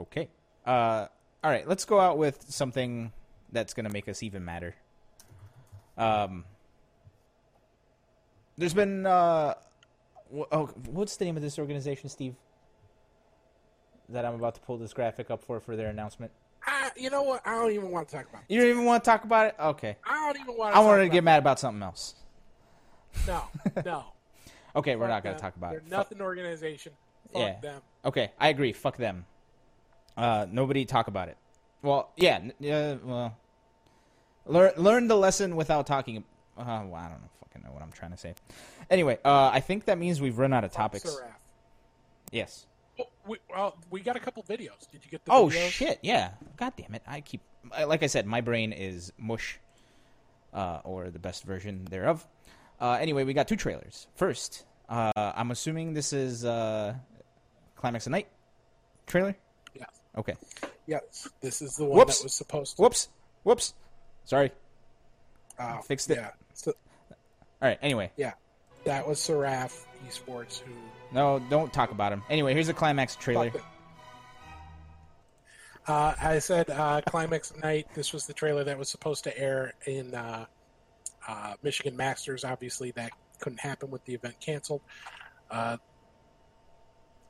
[0.00, 0.30] Okay.
[0.64, 1.06] Uh,
[1.44, 1.68] all right.
[1.68, 3.12] Let's go out with something
[3.52, 4.74] that's going to make us even madder.
[5.96, 6.44] Um,
[8.58, 9.54] there's been uh,
[10.52, 12.34] oh, what's the name of this organization, Steve?
[14.08, 16.32] That I'm about to pull this graphic up for for their announcement.
[16.64, 17.46] I, you know what?
[17.46, 18.42] I don't even want to talk about.
[18.48, 18.54] It.
[18.54, 19.54] You don't even want to talk about it?
[19.58, 19.96] Okay.
[20.04, 20.74] I don't even want.
[20.74, 22.14] to I wanted to get mad about something else.
[23.26, 23.42] No,
[23.84, 24.04] no.
[24.74, 25.84] Okay, we're not going to talk about They're it.
[25.84, 26.92] Fuck- nothing organization.
[27.32, 27.60] Fuck Yeah.
[27.60, 27.82] them.
[28.04, 28.72] Okay, I agree.
[28.72, 29.24] Fuck them.
[30.16, 31.36] Uh, nobody talk about it.
[31.82, 32.96] Well, yeah, yeah.
[33.02, 33.36] Well,
[34.46, 36.18] learn learn the lesson without talking.
[36.56, 38.34] Uh, well, I don't know, fucking know what I'm trying to say.
[38.90, 41.10] Anyway, uh, I think that means we've run out of topics.
[41.12, 41.30] Seraph.
[42.32, 42.66] Yes.
[42.98, 44.90] Oh, we, well, we got a couple videos.
[44.90, 45.68] Did you get the Oh videos?
[45.70, 45.98] shit!
[46.02, 46.30] Yeah.
[46.56, 47.02] God damn it!
[47.06, 47.42] I keep
[47.86, 49.58] like I said, my brain is mush,
[50.54, 52.26] uh, or the best version thereof.
[52.80, 54.06] Uh, anyway, we got two trailers.
[54.14, 56.94] First, uh, I'm assuming this is uh,
[57.74, 58.28] Climax of Night
[59.06, 59.36] trailer.
[59.74, 59.84] Yeah.
[60.16, 60.34] Okay.
[60.86, 61.28] Yes.
[61.40, 62.18] This is the one Whoops.
[62.18, 62.82] that was supposed to.
[62.82, 63.08] Whoops.
[63.42, 63.74] Whoops.
[64.26, 64.50] Sorry.
[65.58, 66.18] uh, Fixed it.
[66.18, 66.30] Yeah.
[66.52, 66.72] So,
[67.10, 67.16] All
[67.68, 67.78] right.
[67.80, 68.32] Anyway, yeah.
[68.84, 70.72] That was Seraph Esports who.
[71.12, 72.22] no, don't talk about him.
[72.28, 73.50] Anyway, here's the Climax trailer.
[75.86, 77.86] Uh, I said uh, Climax Night.
[77.94, 80.46] This was the trailer that was supposed to air in uh,
[81.26, 82.44] uh, Michigan Masters.
[82.44, 84.82] Obviously, that couldn't happen with the event canceled.
[85.50, 85.76] Uh,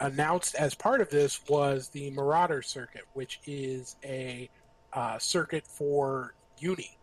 [0.00, 4.48] announced as part of this was the Marauder Circuit, which is a
[4.92, 6.98] uh, circuit for Uni,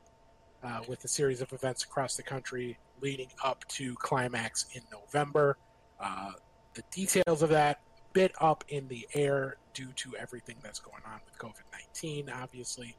[0.63, 5.57] uh, with a series of events across the country leading up to Climax in November.
[5.99, 6.31] Uh,
[6.73, 7.81] the details of that
[8.13, 12.95] bit up in the air due to everything that's going on with COVID 19, obviously.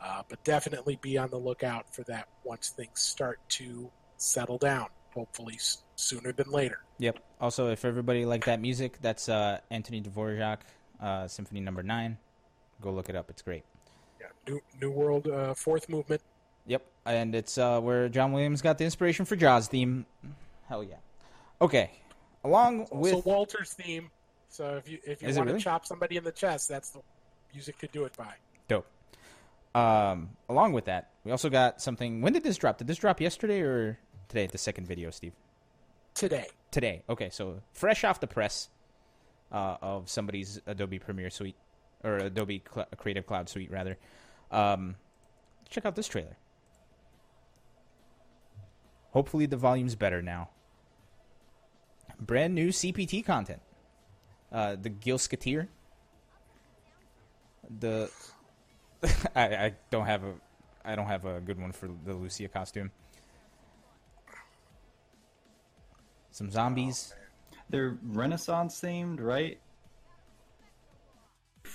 [0.00, 4.86] Uh, but definitely be on the lookout for that once things start to settle down,
[5.14, 5.58] hopefully
[5.94, 6.80] sooner than later.
[6.98, 7.20] Yep.
[7.40, 10.58] Also, if everybody liked that music, that's uh, Anthony Dvorak,
[11.00, 12.18] uh, Symphony Number Nine.
[12.80, 13.30] Go look it up.
[13.30, 13.62] It's great.
[14.22, 16.22] Yeah, New, New World uh, Fourth Movement.
[16.66, 20.06] Yep, and it's uh, where John Williams got the inspiration for Jaws theme.
[20.68, 20.96] Hell yeah.
[21.60, 21.90] Okay,
[22.44, 24.10] along with Also with Walter's theme.
[24.48, 25.58] So if you if you Is want really?
[25.58, 27.00] to chop somebody in the chest, that's the
[27.52, 28.34] music to do it by.
[28.68, 28.86] dope.
[29.74, 32.20] Um, along with that, we also got something.
[32.20, 32.78] When did this drop?
[32.78, 33.98] Did this drop yesterday or
[34.28, 34.46] today?
[34.46, 35.32] The second video, Steve.
[36.14, 36.46] Today.
[36.70, 37.02] Today.
[37.08, 38.68] Okay, so fresh off the press
[39.50, 41.56] uh, of somebody's Adobe Premiere Suite
[42.04, 43.98] or Adobe Cl- Creative Cloud Suite, rather.
[44.50, 44.96] Um,
[45.68, 46.36] check out this trailer.
[49.12, 50.48] Hopefully, the volume's better now.
[52.18, 53.60] Brand new CPT content.
[54.50, 55.68] Uh, the Gilskateer.
[57.78, 58.10] The
[59.34, 60.34] I, I don't have a
[60.84, 62.90] I don't have a good one for the Lucia costume.
[66.30, 67.14] Some zombies.
[67.68, 69.58] They're Renaissance themed, right?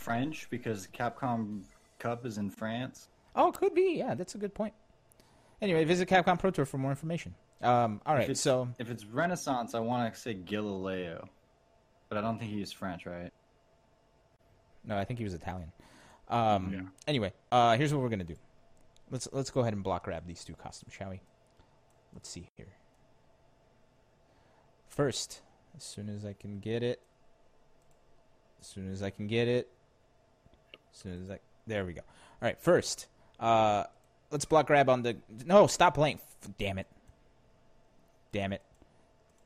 [0.07, 1.63] French because Capcom
[1.99, 3.09] Cup is in France.
[3.35, 3.95] Oh, could be.
[3.97, 4.73] Yeah, that's a good point.
[5.61, 7.35] Anyway, visit Capcom Pro Tour for more information.
[7.61, 11.27] Um, all If so If it's Renaissance, I want to say Galileo,
[12.07, 13.31] but I don't think he's French, right?
[14.85, 15.73] no, I think he was Italian.
[16.29, 16.81] Um, Yeah.
[17.05, 18.37] Anyway, uh, here's what we're gonna do.
[19.11, 21.21] Let's let's go ahead and block grab these two costumes, shall we?
[22.13, 22.77] Let's see here.
[24.87, 25.41] First,
[25.75, 27.01] as soon as I can get it,
[28.61, 29.69] as soon as I can get it,
[30.97, 32.01] soon as I there we go.
[32.01, 33.07] All right, first,
[33.39, 33.83] uh,
[34.31, 35.17] let's block grab on the.
[35.45, 36.19] No, stop playing.
[36.57, 36.87] Damn it.
[38.31, 38.61] Damn it.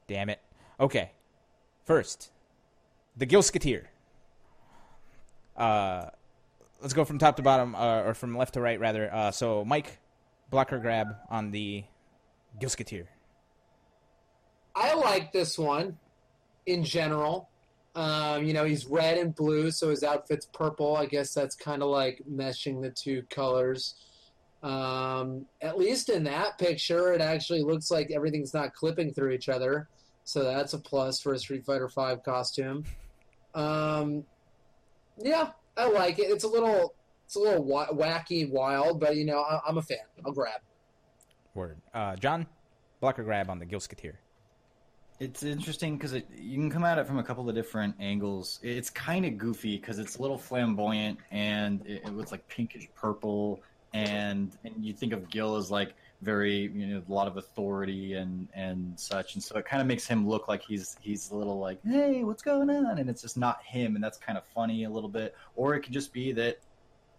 [0.07, 0.39] Damn it.
[0.79, 1.11] Okay.
[1.85, 2.31] First,
[3.17, 3.85] the Gilskateer.
[5.57, 6.05] Uh,
[6.81, 9.13] let's go from top to bottom, uh, or from left to right, rather.
[9.13, 9.99] Uh, so, Mike,
[10.49, 11.83] blocker grab on the
[12.59, 13.07] Gilskateer.
[14.75, 15.97] I like this one
[16.65, 17.49] in general.
[17.93, 20.95] Um, you know, he's red and blue, so his outfit's purple.
[20.95, 23.95] I guess that's kind of like meshing the two colors.
[24.63, 29.49] Um, at least in that picture, it actually looks like everything's not clipping through each
[29.49, 29.89] other.
[30.23, 32.85] So that's a plus for a Street Fighter V costume.
[33.55, 34.23] Um,
[35.17, 36.23] yeah, I like it.
[36.29, 36.93] It's a little
[37.25, 39.97] It's a little wa- wacky, wild, but you know, I- I'm a fan.
[40.25, 40.61] I'll grab.
[41.55, 41.81] Word.
[41.93, 42.45] Uh, John,
[42.99, 44.15] blocker grab on the Gilskatir.
[45.21, 48.59] It's interesting because it, you can come at it from a couple of different angles.
[48.63, 52.89] It's kind of goofy because it's a little flamboyant and it, it looks like pinkish
[52.95, 53.61] purple,
[53.93, 55.93] and and you think of Gill as like
[56.23, 59.85] very you know a lot of authority and and such, and so it kind of
[59.85, 63.21] makes him look like he's he's a little like hey what's going on, and it's
[63.21, 65.35] just not him, and that's kind of funny a little bit.
[65.55, 66.57] Or it could just be that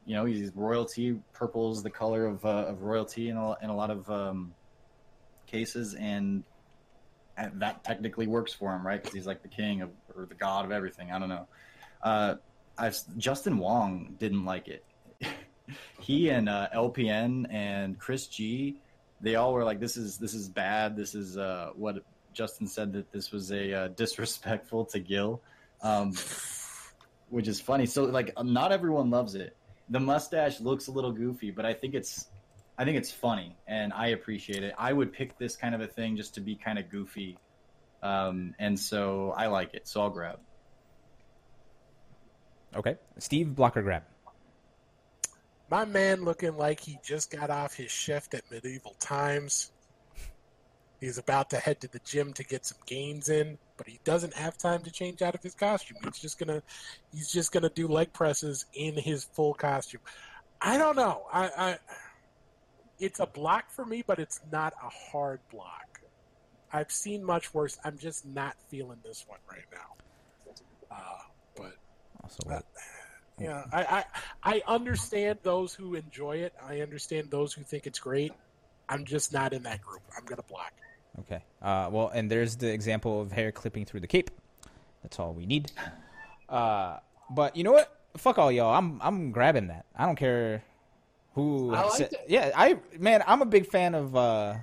[0.07, 1.21] you know he's royalty.
[1.33, 4.53] Purple is the color of uh, of royalty in a, in a lot of um,
[5.47, 6.43] cases, and
[7.37, 9.01] and that technically works for him, right?
[9.03, 11.11] Because he's like the king of or the god of everything.
[11.11, 11.47] I don't know.
[12.03, 12.35] Uh,
[12.77, 14.85] I've, Justin Wong didn't like it.
[16.01, 18.77] he and uh, LPN and Chris G,
[19.21, 20.97] they all were like, "This is this is bad.
[20.97, 22.03] This is uh, what
[22.33, 25.41] Justin said that this was a uh, disrespectful to Gill."
[25.81, 26.15] Um,
[27.33, 27.87] which is funny.
[27.87, 29.57] So like, not everyone loves it.
[29.89, 32.29] The mustache looks a little goofy, but I think it's
[32.79, 34.75] I think it's funny and I appreciate it.
[34.79, 37.39] I would pick this kind of a thing just to be kind of goofy.
[38.03, 39.87] Um, and so I like it.
[39.87, 40.39] So I'll grab.
[42.75, 42.97] Okay.
[43.19, 44.03] Steve, blocker grab.
[45.71, 49.73] My man looking like he just got off his shift at medieval times.
[51.01, 54.35] He's about to head to the gym to get some gains in, but he doesn't
[54.35, 55.97] have time to change out of his costume.
[56.05, 56.63] He's just gonna
[57.13, 60.01] he's just gonna do leg presses in his full costume.
[60.61, 61.25] I don't know.
[61.33, 61.79] I, I
[63.03, 66.01] it's a block for me, but it's not a hard block.
[66.73, 67.79] I've seen much worse.
[67.85, 70.55] I'm just not feeling this one right now.
[70.91, 71.19] Uh,
[71.57, 71.73] but
[72.23, 72.61] Also, Uh,
[73.39, 74.05] yeah, I, I
[74.57, 76.55] I understand those who enjoy it.
[76.63, 78.33] I understand those who think it's great.
[78.89, 80.03] I'm just not in that group.
[80.17, 80.73] I'm gonna block.
[81.21, 81.43] Okay.
[81.61, 84.31] Uh, well, and there's the example of hair clipping through the cape.
[85.03, 85.73] That's all we need.
[86.49, 86.99] Uh,
[87.31, 87.99] but you know what?
[88.17, 88.75] Fuck all y'all.
[88.75, 89.87] I'm I'm grabbing that.
[89.97, 90.63] I don't care
[91.35, 91.75] who.
[91.75, 92.25] I liked said- it.
[92.29, 94.15] Yeah, I man, I'm a big fan of.
[94.17, 94.55] Uh,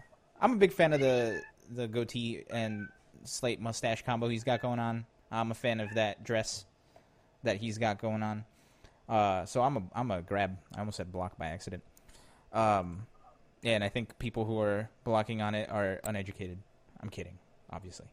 [0.42, 1.42] I'm a big fan of the
[1.72, 2.88] the goatee and
[3.24, 5.06] slate mustache combo he's got going on.
[5.32, 6.66] I'm a fan of that dress
[7.44, 8.46] that he's got going on.
[9.08, 10.58] Uh, so I'm a I'm a grab.
[10.76, 11.84] I almost said block by accident.
[12.54, 13.06] Um,
[13.62, 16.58] yeah, and I think people who are blocking on it are uneducated.
[17.02, 17.38] I'm kidding,
[17.72, 18.08] obviously.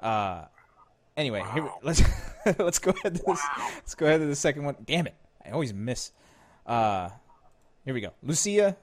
[0.00, 0.44] Uh,
[1.16, 2.02] anyway, here, let's
[2.58, 3.16] let's go ahead.
[3.16, 3.40] To this,
[3.74, 4.76] let's go ahead to the second one.
[4.84, 5.14] Damn it,
[5.44, 6.12] I always miss.
[6.66, 7.10] Uh,
[7.84, 8.10] here we go.
[8.22, 8.76] Lucia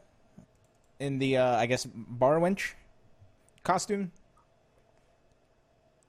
[0.99, 2.73] in the uh, I guess bar wench
[3.63, 4.11] costume.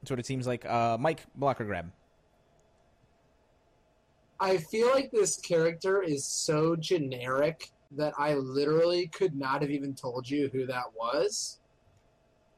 [0.00, 0.64] That's what it seems like.
[0.66, 1.90] Uh, Mike blocker grab.
[4.40, 9.94] I feel like this character is so generic that I literally could not have even
[9.94, 11.60] told you who that was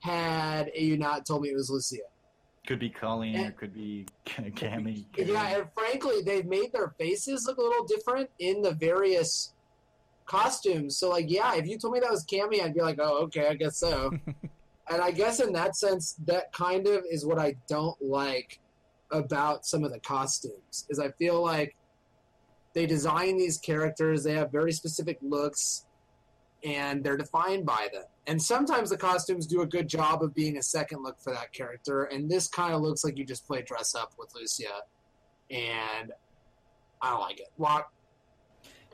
[0.01, 2.05] had you not told me it was Lucia.
[2.67, 5.05] Could be Kolin or could be Cammy.
[5.17, 9.54] Yeah, and frankly, they've made their faces look a little different in the various
[10.27, 10.99] costumes.
[10.99, 13.49] So, like, yeah, if you told me that was Cammy, I'd be like, oh, okay,
[13.49, 14.11] I guess so.
[14.91, 18.61] and I guess in that sense, that kind of is what I don't like
[19.11, 20.87] about some of the costumes.
[20.89, 21.77] Is I feel like
[22.75, 25.87] they design these characters, they have very specific looks,
[26.65, 28.05] and they're defined by them.
[28.27, 31.53] And sometimes the costumes do a good job of being a second look for that
[31.53, 32.05] character.
[32.05, 34.81] And this kind of looks like you just play dress up with Lucia,
[35.51, 36.13] and
[37.01, 37.49] I don't like it.
[37.59, 37.85] Well,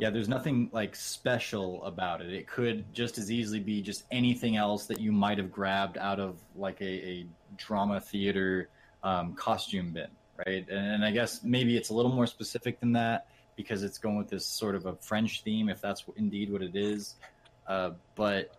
[0.00, 2.32] Yeah, there's nothing like special about it.
[2.32, 6.18] It could just as easily be just anything else that you might have grabbed out
[6.18, 8.70] of like a, a drama theater
[9.02, 10.08] um, costume bin,
[10.46, 10.66] right?
[10.68, 14.16] And, and I guess maybe it's a little more specific than that because it's going
[14.16, 17.16] with this sort of a French theme, if that's indeed what it is.
[17.66, 18.56] Uh, but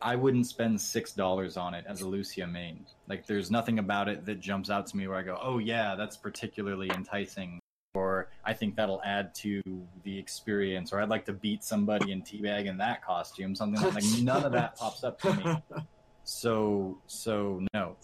[0.00, 2.86] I wouldn't spend six dollars on it as a Lucia main.
[3.08, 5.96] Like, there's nothing about it that jumps out to me where I go, "Oh yeah,
[5.96, 7.60] that's particularly enticing."
[7.96, 9.62] Or I think that'll add to
[10.02, 13.94] the experience, or I'd like to beat somebody in teabag in that costume, something like,
[13.94, 15.62] like none of that pops up to me.
[16.28, 17.96] So, so no,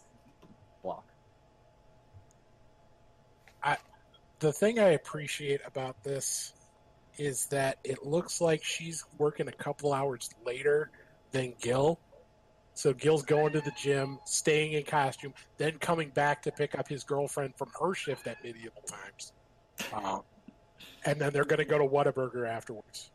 [0.81, 1.05] block.
[3.65, 3.79] I,
[4.39, 6.53] The thing I appreciate about this
[7.19, 10.93] is that it looks like she's working a couple hours later
[11.33, 11.99] than Gill.
[12.75, 16.87] So Gill's going to the gym, staying in costume, then coming back to pick up
[16.87, 19.33] his girlfriend from her shift at medieval times.
[19.93, 20.23] Um,
[21.05, 23.11] and then they're going to go to Whataburger afterwards.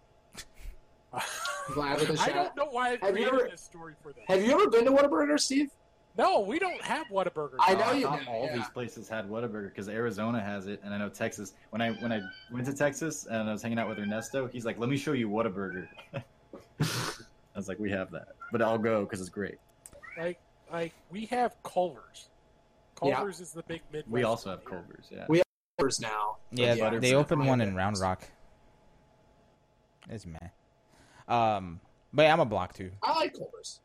[1.74, 4.12] glad with the I don't know why I Have you created ever- this story for
[4.14, 4.24] them.
[4.28, 5.70] Have you ever been to Whataburger, Steve?
[6.18, 7.56] No, we don't have Whataburger.
[7.60, 8.56] I Oh, know you thought all yeah.
[8.58, 11.54] these places had Whataburger because Arizona has it, and I know Texas.
[11.70, 12.22] When I when I
[12.52, 15.12] went to Texas and I was hanging out with Ernesto, he's like, "Let me show
[15.14, 16.24] you Whataburger." I
[17.56, 19.60] was like, "We have that, but I'll go because it's great."
[20.18, 20.40] like
[20.72, 22.30] like we have Culver's.
[23.04, 23.14] Yeah.
[23.16, 24.12] Culver's is the big Midwest.
[24.12, 24.70] We also have here.
[24.72, 25.26] Culver's, yeah.
[25.30, 25.44] We-
[25.80, 26.38] Whataburgers now.
[26.52, 27.00] Yeah, Yeah.
[27.00, 28.24] they opened one in Round Rock.
[30.10, 30.40] It's meh.
[31.28, 31.80] Um,
[32.14, 32.92] but yeah, I'm a block too.
[33.04, 33.82] I like Culver's.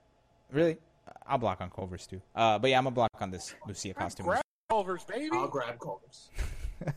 [0.50, 0.78] Really,
[1.26, 2.22] I'll block on Culver's too.
[2.34, 4.26] Uh, but yeah, I'm a block on this Lucia costume.
[4.26, 5.30] grab Culver's, baby.
[5.32, 6.30] I'll grab Culver's.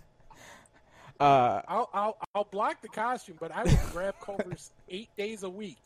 [1.17, 5.49] Uh, I'll, I'll I'll block the costume, but I will grab Culver's eight days a
[5.49, 5.77] week.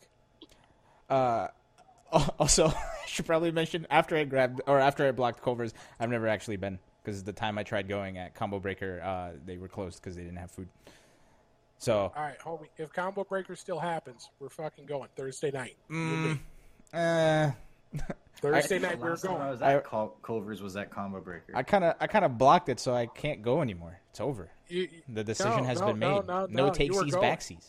[1.08, 1.46] uh,
[2.40, 2.74] also, I
[3.06, 6.80] should probably mention after I grabbed or after I blocked Culver's, I've never actually been
[7.02, 10.22] because the time I tried going at Combo Breaker, uh, they were closed because they
[10.22, 10.68] didn't have food.
[11.78, 12.68] So, All right, homie.
[12.76, 15.76] If Combo Breaker still happens, we're fucking going Thursday night.
[15.88, 16.40] You and me.
[16.94, 17.48] mm,
[17.98, 17.98] uh,
[18.42, 19.50] Thursday The night we're last time I going.
[19.50, 21.52] was I- at Cul- Culver's was at Combo Breaker.
[21.56, 23.98] I kind of I kind of blocked it, so I can't go anymore.
[24.10, 24.50] It's over.
[24.68, 26.26] You- you- The decision No, has no, been no, made.
[26.26, 27.66] no, no, you takesies, backsies.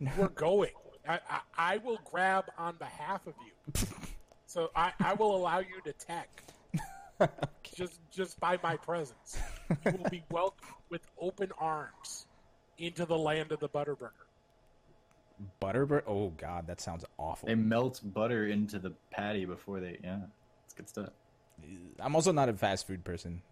[0.16, 0.70] we're going.
[1.08, 3.86] I, I, I will grab on behalf of you.
[4.48, 6.44] So I, I will allow you to tech.
[7.74, 9.38] Just just by my presence.
[9.84, 12.26] You will be welcomed with open arms
[12.78, 14.10] into the land of the Butterburger.
[15.60, 16.02] Butterbur.
[16.06, 17.46] Oh God, that sounds awful.
[17.48, 19.98] They melt butter into the patty before they.
[20.02, 20.20] Yeah,
[20.64, 21.10] it's good stuff.
[22.00, 23.42] I'm also not a fast food person.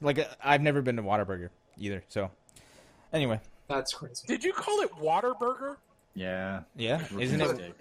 [0.00, 2.02] Like uh, I've never been to Whataburger either.
[2.08, 2.30] So,
[3.12, 4.26] anyway, That's crazy.
[4.26, 5.76] Did you call it Waterburger?
[6.14, 6.62] Yeah.
[6.76, 7.48] yeah, isn't it?
[7.48, 7.74] mistake.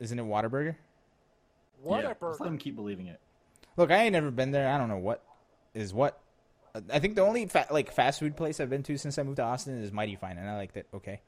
[0.00, 0.74] Isn't it Whataburger?
[1.82, 2.44] What yeah, a Just let burger.
[2.44, 3.20] them keep believing it.
[3.76, 4.68] Look, I ain't never been there.
[4.68, 5.22] I don't know what
[5.74, 6.18] is what.
[6.90, 9.36] I think the only fa- like fast food place I've been to since I moved
[9.36, 10.86] to Austin is Mighty Fine, and I liked it.
[10.94, 11.20] Okay,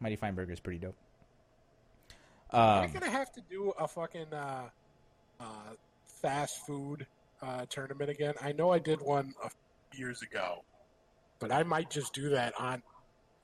[0.00, 0.96] Mighty Fine Burger is pretty dope.
[2.52, 4.68] Um, gonna have to do a fucking uh,
[5.38, 5.44] uh,
[6.20, 7.06] fast food
[7.42, 8.34] uh, tournament again.
[8.42, 9.50] I know I did one a
[9.92, 10.64] few years ago,
[11.38, 12.82] but I might just do that on.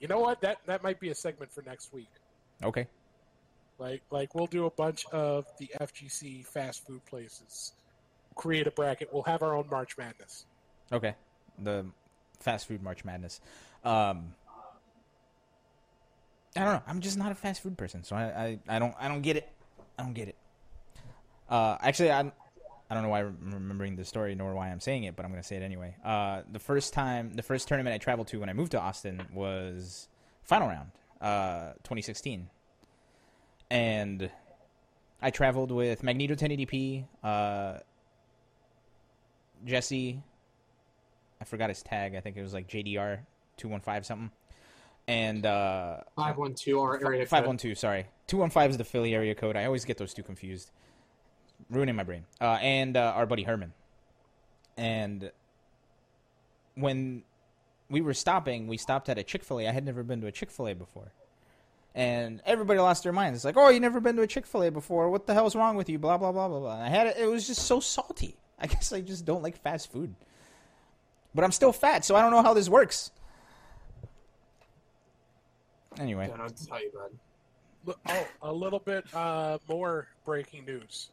[0.01, 0.41] You know what?
[0.41, 2.11] That that might be a segment for next week.
[2.65, 2.89] okay,
[3.79, 7.73] Like like we'll do a bunch of the FGC fast food places.
[8.35, 9.09] Create a bracket.
[9.13, 10.47] We'll have our own March Madness.
[10.93, 11.15] okay,
[11.59, 11.87] the
[12.41, 13.41] fast food March Madness.
[13.85, 14.35] Um,
[16.57, 16.83] I don't know.
[16.87, 19.37] I'm just not a fast food person, so I, I, I don't I don't get
[19.37, 19.49] it.
[19.99, 20.37] I don't get it.
[21.49, 22.21] Uh, actually, I
[22.91, 25.31] I don't know why I'm remembering the story nor why I'm saying it, but I'm
[25.31, 25.97] going to say it anyway.
[26.05, 29.27] Uh, the first time, the first tournament I traveled to when I moved to Austin
[29.35, 30.09] was
[30.45, 30.91] final round,
[31.21, 32.49] uh, 2016,
[33.71, 34.31] and
[35.21, 37.79] I traveled with Magneto 1080p, uh,
[39.65, 40.23] Jesse.
[41.41, 42.15] I forgot his tag.
[42.15, 43.21] I think it was like JDR
[43.57, 44.31] 215 something.
[45.09, 47.27] And uh, Five one two our area.
[47.27, 47.75] Five one two.
[47.77, 49.57] Sorry, two one five is the Philly area code.
[49.57, 50.73] I always get those two confused,
[51.71, 52.25] ruining my brain.
[52.41, 53.73] Uh, and uh, our buddy Herman.
[54.77, 55.31] And
[56.75, 57.23] when
[57.89, 59.69] we were stopping, we stopped at a Chick Fil A.
[59.69, 61.13] I had never been to a Chick Fil A before,
[61.97, 63.39] and everybody lost their minds.
[63.39, 65.11] It's like, oh, you never been to a Chick Fil A before?
[65.11, 65.99] What the hell's wrong with you?
[65.99, 66.75] Blah blah blah blah blah.
[66.75, 67.17] And I had it.
[67.17, 68.37] It was just so salty.
[68.61, 70.15] I guess I just don't like fast food.
[71.35, 73.11] But I'm still fat, so I don't know how this works.
[75.99, 76.25] Anyway.
[76.25, 77.11] I Don't know what to tell you, bud.
[77.85, 81.11] Look- Oh, a little bit uh, more breaking news.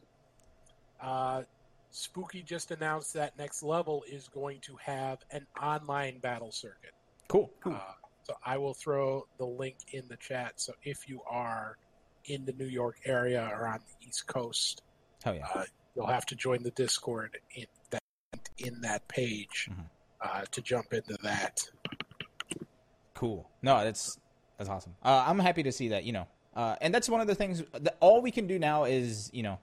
[1.01, 1.43] Uh,
[1.91, 6.91] Spooky just announced that Next Level is going to have an online battle circuit.
[7.27, 7.51] Cool.
[7.65, 7.79] Uh,
[8.23, 10.53] so I will throw the link in the chat.
[10.61, 11.77] So if you are
[12.25, 14.81] in the New York area or on the East Coast,
[15.23, 15.47] Hell yeah.
[15.53, 18.01] uh, you'll have to join the Discord in that
[18.57, 19.85] in that page Mhm.
[20.21, 21.59] uh, to jump into that.
[23.13, 23.49] Cool.
[23.61, 24.17] No, that's
[24.57, 24.95] that's awesome.
[25.03, 26.03] Uh, I'm happy to see that.
[26.03, 27.63] You know, uh, and that's one of the things.
[27.73, 29.59] That all we can do now is, you know,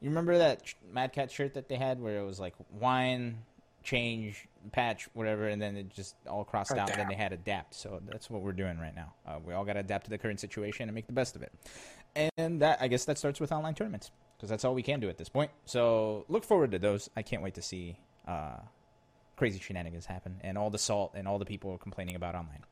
[0.00, 3.38] you remember that Mad Cat shirt that they had where it was like wine,
[3.86, 6.90] change, patch, whatever, and then it just all crossed out.
[6.90, 7.74] And then they had adapt.
[7.74, 9.14] So that's what we're doing right now.
[9.26, 11.42] Uh, we all got to adapt to the current situation and make the best of
[11.42, 11.52] it.
[12.36, 15.08] And that I guess that starts with online tournaments because that's all we can do
[15.08, 15.50] at this point.
[15.66, 17.08] So look forward to those.
[17.16, 17.96] I can't wait to see.
[18.26, 18.56] Uh,
[19.36, 22.64] Crazy shenanigans happen, and all the salt and all the people complaining about online.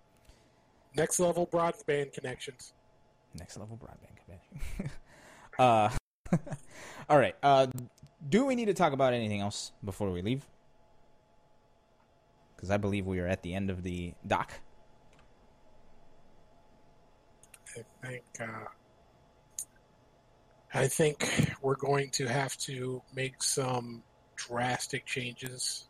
[0.96, 2.72] Next Level broadband connections.
[3.34, 4.90] Next level broadband connection.
[5.58, 5.90] uh,
[7.10, 7.34] all right.
[7.42, 7.66] Uh,
[8.28, 10.46] do we need to talk about anything else before we leave?
[12.64, 14.50] Because I believe we are at the end of the doc.
[17.76, 18.46] I think uh,
[20.72, 24.02] I think we're going to have to make some
[24.36, 25.88] drastic changes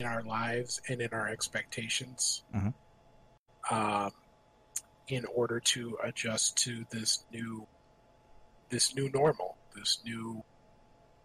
[0.00, 2.74] in our lives and in our expectations Mhm.
[3.70, 4.10] um,
[5.06, 7.68] in order to adjust to this new
[8.70, 10.42] this new normal, this new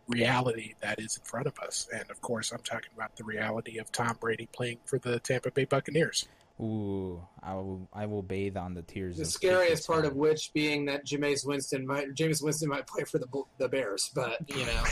[0.07, 1.87] reality that is in front of us.
[1.93, 5.51] And of course, I'm talking about the reality of Tom Brady playing for the Tampa
[5.51, 6.27] Bay Buccaneers.
[6.59, 7.87] Ooh, I will.
[7.93, 9.17] I will bathe on the tears.
[9.17, 13.03] The of scariest part of which being that Jameis Winston might James Winston might play
[13.03, 13.27] for the
[13.59, 14.83] the Bears, but you know,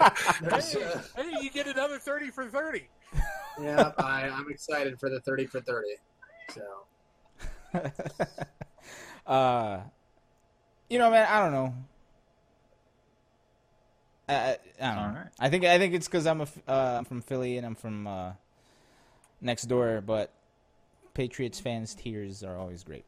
[0.58, 2.86] hey, uh, hey, you get another 30 for 30.
[3.62, 5.94] yeah, I, I'm excited for the thirty for thirty.
[6.50, 6.62] So
[9.26, 9.80] uh,
[10.90, 11.74] you know, man, I don't know.
[14.30, 15.18] I, I, I don't know.
[15.18, 15.32] Alright.
[15.38, 17.74] I think I think it's because I'm a f- uh, I'm from Philly and I'm
[17.74, 18.32] from uh,
[19.40, 20.32] next door, but
[21.14, 23.04] Patriots fans' tears are always great.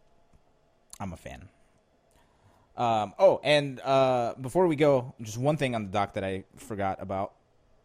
[1.01, 1.49] I'm a fan.
[2.77, 6.45] Um, oh, and uh, before we go, just one thing on the doc that I
[6.57, 7.33] forgot about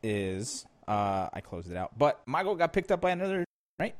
[0.02, 3.44] is uh, I closed it out, but Mago got picked up by another
[3.80, 3.96] right.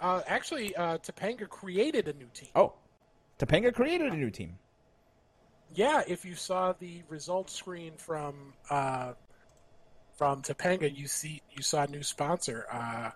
[0.00, 2.48] Uh, actually, uh, Topanga created a new team.
[2.54, 2.72] Oh,
[3.38, 4.58] Topanga created a new team.
[5.74, 9.12] Yeah, if you saw the results screen from uh,
[10.16, 12.66] from Topanga, you see you saw a new sponsor.
[12.72, 13.10] Uh,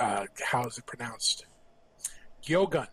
[0.00, 1.46] uh, how is it pronounced?
[2.44, 2.86] Gyogun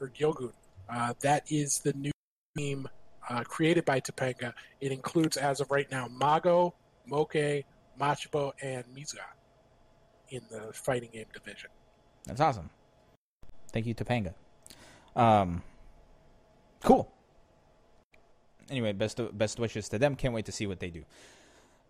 [0.00, 0.52] or Gyogun.
[0.88, 2.12] Uh, that is the new
[2.56, 2.88] team
[3.28, 4.52] uh, created by Topanga.
[4.80, 6.74] It includes, as of right now, Mago,
[7.06, 7.64] Moke,
[8.00, 9.20] Machabo, and Mizuga
[10.30, 11.70] in the fighting game division.
[12.24, 12.70] That's awesome.
[13.72, 14.34] Thank you, Topanga.
[15.14, 15.62] Um,
[16.82, 17.10] cool.
[18.70, 20.16] Anyway, best best wishes to them.
[20.16, 21.04] Can't wait to see what they do.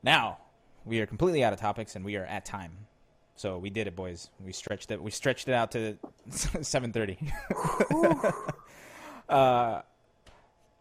[0.03, 0.39] Now
[0.85, 2.73] we are completely out of topics and we are at time.
[3.35, 4.31] So we did it, boys.
[4.43, 5.03] We stretched it.
[5.03, 5.99] We stretched it out to
[6.31, 7.19] seven thirty.
[9.29, 9.83] uh,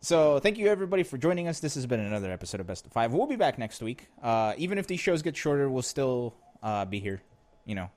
[0.02, 1.60] so thank you everybody for joining us.
[1.60, 3.12] This has been another episode of Best of Five.
[3.12, 4.08] We'll be back next week.
[4.22, 7.22] Uh, even if these shows get shorter, we'll still uh, be here.
[7.66, 7.90] You know,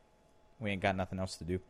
[0.59, 1.61] we ain't got nothing else to do.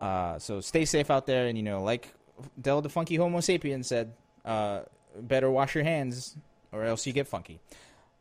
[0.00, 2.12] Uh, so stay safe out there, and you know, like
[2.60, 4.12] Del the Funky Homosapien said,
[4.44, 4.80] uh,
[5.22, 6.36] better wash your hands
[6.72, 7.60] or else you get funky.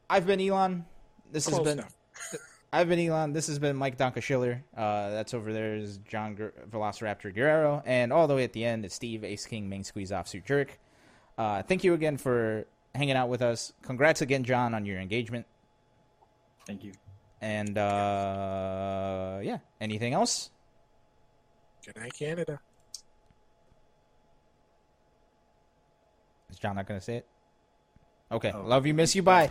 [0.10, 0.86] I've been Elon.
[1.32, 1.84] This has been.
[2.74, 3.32] I've been Elon.
[3.32, 4.62] This has been Mike Donka Schiller.
[4.76, 8.66] Uh, that's over there is John Gu- Velociraptor Guerrero, and all the way at the
[8.66, 10.78] end, is Steve Ace King Main Squeeze Offsuit Jerk.
[11.38, 13.74] Uh, thank you again for hanging out with us.
[13.82, 15.46] Congrats again, John, on your engagement.
[16.66, 16.92] Thank you.
[17.42, 20.50] And uh, yeah, anything else?
[21.86, 22.60] Good night, Canada.
[26.56, 27.28] Is John not going to say it?
[28.32, 28.54] Okay.
[28.56, 28.62] Oh.
[28.62, 29.50] Love you, miss you, bye.